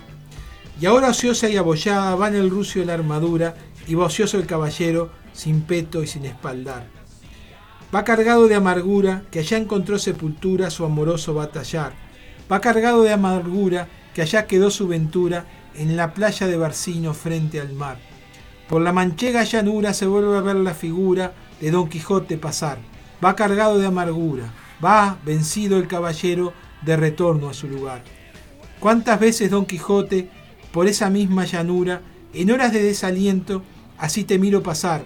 Y 0.81 0.87
ahora 0.87 1.09
ociosa 1.09 1.49
y 1.49 1.57
abollada 1.57 2.15
va 2.15 2.29
en 2.29 2.35
el 2.35 2.49
rucio 2.49 2.83
la 2.83 2.95
armadura 2.95 3.53
y 3.87 3.93
va 3.93 4.05
ocioso 4.05 4.39
el 4.39 4.47
caballero 4.47 5.11
sin 5.33 5.61
peto 5.61 6.01
y 6.01 6.07
sin 6.07 6.25
espaldar. 6.25 6.87
Va 7.93 8.05
cargado 8.05 8.47
de 8.47 8.55
amargura 8.55 9.23
que 9.31 9.39
allá 9.39 9.57
encontró 9.57 9.99
sepultura 9.99 10.69
su 10.69 10.85
amoroso 10.85 11.33
batallar. 11.33 11.91
Va 12.49 12.61
cargado 12.61 13.03
de 13.03 13.11
amargura 13.11 13.89
que 14.13 14.21
allá 14.21 14.47
quedó 14.47 14.71
su 14.71 14.87
ventura 14.87 15.45
en 15.75 15.97
la 15.97 16.13
playa 16.13 16.47
de 16.47 16.55
Barcino 16.55 17.13
frente 17.13 17.59
al 17.59 17.73
mar. 17.73 17.97
Por 18.69 18.81
la 18.81 18.93
manchega 18.93 19.43
llanura 19.43 19.93
se 19.93 20.05
vuelve 20.05 20.37
a 20.37 20.41
ver 20.41 20.55
la 20.55 20.73
figura 20.73 21.33
de 21.59 21.69
Don 21.71 21.89
Quijote 21.89 22.37
pasar. 22.37 22.77
Va 23.23 23.35
cargado 23.35 23.77
de 23.77 23.87
amargura, 23.87 24.53
va 24.83 25.17
vencido 25.25 25.77
el 25.77 25.89
caballero 25.89 26.53
de 26.81 26.95
retorno 26.95 27.49
a 27.49 27.53
su 27.53 27.67
lugar. 27.67 28.03
¿Cuántas 28.79 29.19
veces 29.19 29.51
Don 29.51 29.65
Quijote, 29.65 30.29
por 30.71 30.87
esa 30.87 31.09
misma 31.09 31.43
llanura, 31.43 32.01
en 32.33 32.51
horas 32.51 32.71
de 32.71 32.81
desaliento, 32.81 33.63
así 33.97 34.23
te 34.23 34.39
miro 34.39 34.63
pasar? 34.63 35.03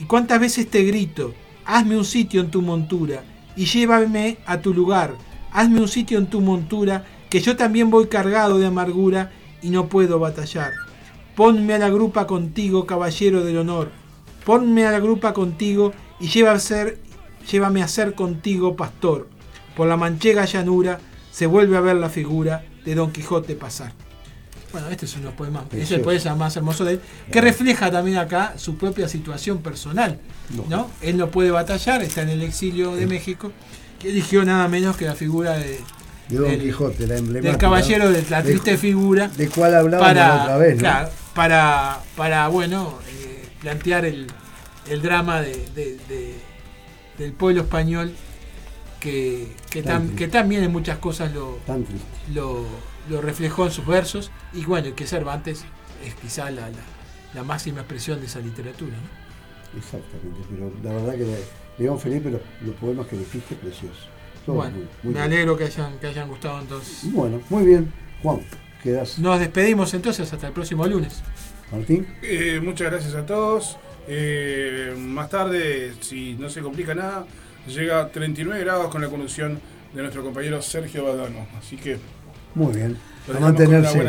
¿Y 0.00 0.04
cuántas 0.04 0.40
veces 0.40 0.68
te 0.68 0.82
grito, 0.82 1.32
hazme 1.66 1.96
un 1.96 2.04
sitio 2.04 2.40
en 2.40 2.50
tu 2.50 2.62
montura 2.62 3.24
y 3.56 3.64
llévame 3.66 4.38
a 4.46 4.60
tu 4.60 4.72
lugar, 4.72 5.14
hazme 5.52 5.80
un 5.80 5.88
sitio 5.88 6.18
en 6.18 6.26
tu 6.26 6.40
montura, 6.40 7.04
que 7.28 7.40
yo 7.40 7.56
también 7.56 7.90
voy 7.90 8.06
cargado 8.06 8.58
de 8.58 8.66
amargura 8.66 9.32
y 9.62 9.70
no 9.70 9.88
puedo 9.88 10.18
batallar? 10.18 10.72
Ponme 11.34 11.74
a 11.74 11.78
la 11.78 11.90
grupa 11.90 12.26
contigo, 12.26 12.86
caballero 12.86 13.44
del 13.44 13.58
honor. 13.58 13.90
Ponme 14.44 14.86
a 14.86 14.92
la 14.92 15.00
grupa 15.00 15.34
contigo 15.34 15.92
y 16.20 16.28
llévame 16.28 17.82
a 17.82 17.88
ser 17.88 18.14
contigo 18.14 18.76
pastor. 18.76 19.28
Por 19.76 19.88
la 19.88 19.96
manchega 19.96 20.44
llanura 20.44 21.00
se 21.30 21.46
vuelve 21.46 21.76
a 21.76 21.80
ver 21.80 21.96
la 21.96 22.08
figura 22.08 22.64
de 22.84 22.94
Don 22.94 23.10
Quijote 23.10 23.56
pasar. 23.56 23.92
Bueno, 24.72 24.88
este 24.90 25.06
es 25.06 25.12
uno 25.14 25.22
de 25.22 25.26
los 25.28 25.34
poemas, 25.34 25.62
es 25.72 25.90
el 25.92 26.00
Precioso. 26.02 26.02
poema 26.30 26.34
más 26.44 26.56
hermoso 26.56 26.84
de 26.84 26.94
él, 26.94 27.00
que 27.30 27.40
refleja 27.40 27.90
también 27.90 28.18
acá 28.18 28.54
su 28.56 28.76
propia 28.76 29.08
situación 29.08 29.58
personal. 29.58 30.18
¿no? 30.68 30.90
Él 31.00 31.16
no 31.16 31.30
puede 31.30 31.50
batallar, 31.50 32.02
está 32.02 32.22
en 32.22 32.30
el 32.30 32.42
exilio 32.42 32.94
de 32.94 33.06
México, 33.06 33.52
que 33.98 34.10
eligió 34.10 34.44
nada 34.44 34.68
menos 34.68 34.96
que 34.96 35.04
la 35.06 35.14
figura 35.14 35.56
de, 35.56 35.80
De 36.28 36.36
Don 36.36 36.50
del- 36.50 36.60
Quijote, 36.60 37.06
la 37.06 37.16
emblemática. 37.16 37.50
del 37.52 37.58
caballero 37.60 38.10
de 38.10 38.22
la 38.28 38.42
De- 38.42 38.50
triste 38.50 38.76
figura 38.76 39.28
De 39.28 39.48
cual 39.48 39.74
hablábamos 39.74 40.08
para, 40.12 40.42
otra 40.42 40.56
vez, 40.58 40.74
¿no? 40.74 40.80
claro, 40.80 41.08
para, 41.34 41.98
para 42.16 42.48
bueno, 42.48 42.98
eh, 43.08 43.44
plantear 43.60 44.04
el, 44.04 44.26
el 44.90 45.02
drama 45.02 45.40
de, 45.40 45.52
de- 45.74 45.96
de- 46.08 46.34
del 47.18 47.32
pueblo 47.32 47.62
español 47.62 48.12
que, 49.00 49.48
que, 49.70 49.82
Tan 49.82 50.14
también 50.30 50.64
en 50.64 50.72
muchas 50.72 50.98
cosas 50.98 51.32
lo, 51.32 51.58
Tan 51.66 51.84
triste. 51.84 52.04
lo, 52.34 52.64
lo 53.08 53.20
reflejó 53.20 53.66
en 53.66 53.72
sus 53.72 53.86
versos 53.86 54.30
y 54.52 54.64
bueno, 54.64 54.94
que 54.94 55.06
Cervantes 55.06 55.64
es 56.04 56.14
quizá 56.14 56.50
la, 56.50 56.68
la- 56.68 56.76
la 57.34 57.42
máxima 57.42 57.80
expresión 57.80 58.20
de 58.20 58.26
esa 58.26 58.40
literatura. 58.40 58.92
¿no? 58.96 59.78
Exactamente, 59.78 60.38
pero 60.50 60.72
la 60.82 60.92
verdad 61.00 61.12
que 61.18 61.24
le- 61.30 61.44
León 61.84 62.00
Felipe, 62.00 62.30
los, 62.30 62.40
los 62.62 62.74
poemas 62.76 63.06
que 63.06 63.16
elegiste, 63.16 63.54
preciosos. 63.56 64.08
Todos 64.46 64.58
Bueno, 64.58 64.76
muy- 64.76 64.86
muy 65.02 65.12
me 65.14 65.20
bien. 65.20 65.22
alegro 65.22 65.56
que 65.58 65.64
hayan, 65.64 65.98
que 65.98 66.06
hayan 66.06 66.28
gustado 66.28 66.60
entonces. 66.60 67.00
Bueno, 67.12 67.40
muy 67.50 67.66
bien. 67.66 67.92
Juan, 68.22 68.40
quedas. 68.82 69.18
Nos 69.18 69.38
despedimos 69.40 69.92
entonces 69.92 70.32
hasta 70.32 70.46
el 70.46 70.52
próximo 70.54 70.86
lunes. 70.86 71.22
Martín. 71.70 72.06
Eh, 72.22 72.60
muchas 72.62 72.90
gracias 72.90 73.14
a 73.14 73.26
todos. 73.26 73.76
Eh, 74.08 74.94
más 74.96 75.28
tarde, 75.28 75.92
si 76.00 76.34
no 76.34 76.48
se 76.48 76.62
complica 76.62 76.94
nada, 76.94 77.26
llega 77.66 78.00
a 78.00 78.08
39 78.08 78.60
grados 78.64 78.88
con 78.88 79.02
la 79.02 79.08
conducción 79.08 79.60
de 79.92 80.00
nuestro 80.00 80.22
compañero 80.22 80.62
Sergio 80.62 81.04
Badano. 81.04 81.46
Así 81.58 81.76
que 81.76 81.98
Muy 82.56 82.74
bien. 82.74 82.96
A 83.34 83.40
mantenerse, 83.40 84.00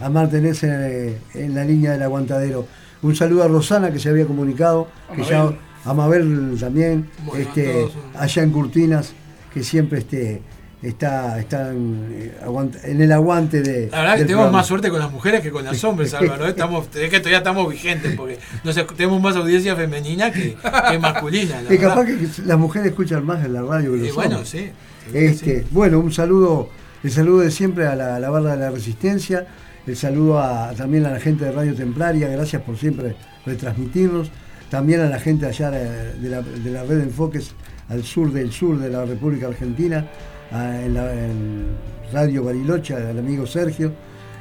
a 0.00 0.08
mantenerse 0.10 0.66
eh, 0.70 1.18
en 1.34 1.54
la 1.54 1.64
línea 1.64 1.92
del 1.92 2.02
aguantadero. 2.02 2.66
Un 3.02 3.14
saludo 3.16 3.44
a 3.44 3.48
Rosana 3.48 3.90
que 3.92 3.98
se 3.98 4.08
había 4.08 4.24
comunicado, 4.26 4.88
que 5.14 5.24
ya, 5.24 5.52
a 5.84 5.94
Mabel 5.94 6.56
también, 6.60 7.08
Bueno, 7.24 7.40
este, 7.46 7.64
todos, 7.72 7.92
allá 8.18 8.42
en 8.42 8.50
Curtinas, 8.50 9.12
que 9.54 9.62
siempre 9.62 10.00
este, 10.00 10.42
está, 10.82 11.38
están 11.40 12.08
eh, 12.12 12.34
aguant- 12.44 12.78
en 12.84 13.00
el 13.00 13.10
aguante 13.12 13.62
de. 13.62 13.88
La 13.90 14.00
verdad 14.00 14.12
que 14.16 14.22
tenemos 14.24 14.42
programa. 14.42 14.58
más 14.58 14.66
suerte 14.66 14.90
con 14.90 14.98
las 14.98 15.10
mujeres 15.12 15.40
que 15.40 15.50
con 15.50 15.64
los 15.64 15.84
hombres, 15.84 16.12
Álvaro. 16.14 16.44
¿eh? 16.46 16.50
Estamos, 16.50 16.88
es 16.94 17.08
que 17.10 17.18
todavía 17.20 17.38
estamos 17.38 17.70
vigentes 17.70 18.14
porque 18.16 18.38
no 18.64 18.72
sé, 18.72 18.84
tenemos 18.96 19.22
más 19.22 19.34
audiencia 19.36 19.74
femenina 19.76 20.30
que, 20.30 20.56
que 20.90 20.98
masculina. 20.98 21.62
La 21.62 21.72
Y 21.74 21.78
capaz 21.78 22.04
que 22.04 22.18
las 22.44 22.58
mujeres 22.58 22.88
escuchan 22.90 23.24
más 23.24 23.44
en 23.44 23.54
la 23.54 23.62
radio 23.62 23.92
que 23.92 23.98
los 23.98 24.08
Y 24.08 24.10
bueno, 24.12 24.36
hombres. 24.36 24.48
sí. 24.50 24.70
que 25.10 25.26
Este, 25.26 25.60
sí. 25.62 25.66
Bueno, 25.70 26.00
un 26.00 26.12
saludo, 26.12 26.68
el 27.02 27.10
saludo 27.10 27.40
de 27.40 27.50
siempre 27.50 27.86
a 27.86 27.94
la, 27.94 28.30
barra 28.30 28.52
de 28.52 28.58
la 28.58 28.70
resistencia, 28.70 29.46
el 29.86 29.96
saludo 29.96 30.40
a, 30.40 30.72
también 30.74 31.06
a 31.06 31.10
la 31.10 31.20
gente 31.20 31.44
de 31.44 31.52
Radio 31.52 31.74
Templaria, 31.74 32.28
gracias 32.28 32.62
por 32.62 32.76
siempre 32.76 33.14
retransmitirnos, 33.46 34.30
también 34.70 35.00
a 35.00 35.08
la 35.08 35.18
gente 35.18 35.46
allá 35.46 35.70
de, 35.70 36.28
la, 36.28 36.42
red 36.82 36.98
de 36.98 37.04
enfoques 37.04 37.52
al 37.88 38.02
sur 38.02 38.32
del 38.32 38.52
sur 38.52 38.78
de 38.78 38.90
la 38.90 39.04
República 39.04 39.46
Argentina, 39.46 40.06
en 40.52 41.66
Radio 42.12 42.44
Bariloche, 42.44 42.94
al 42.94 43.18
amigo 43.18 43.46
Sergio, 43.46 43.92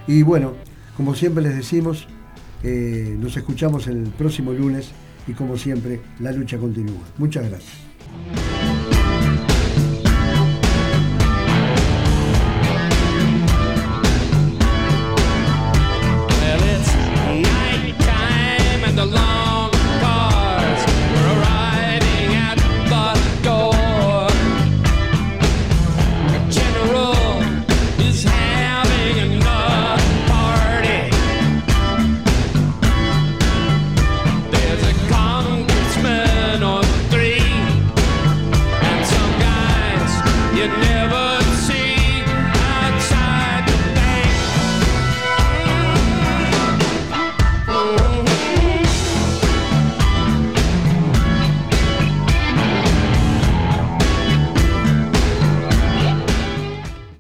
y 0.08 0.22
bueno, 0.24 0.54
como 0.96 1.14
siempre 1.16 1.44
les 1.44 1.56
decimos, 1.56 2.08
eh, 2.64 3.16
nos 3.20 3.38
escuchamos 3.38 3.88
el 3.88 4.04
próximo 4.18 4.52
lunes 4.52 4.92
y 5.28 5.34
como 5.34 5.58
siempre, 5.58 6.02
la 6.20 6.32
lucha 6.32 6.58
continúa. 6.58 7.04
Muchas 7.18 7.50
gracias. 7.50 8.57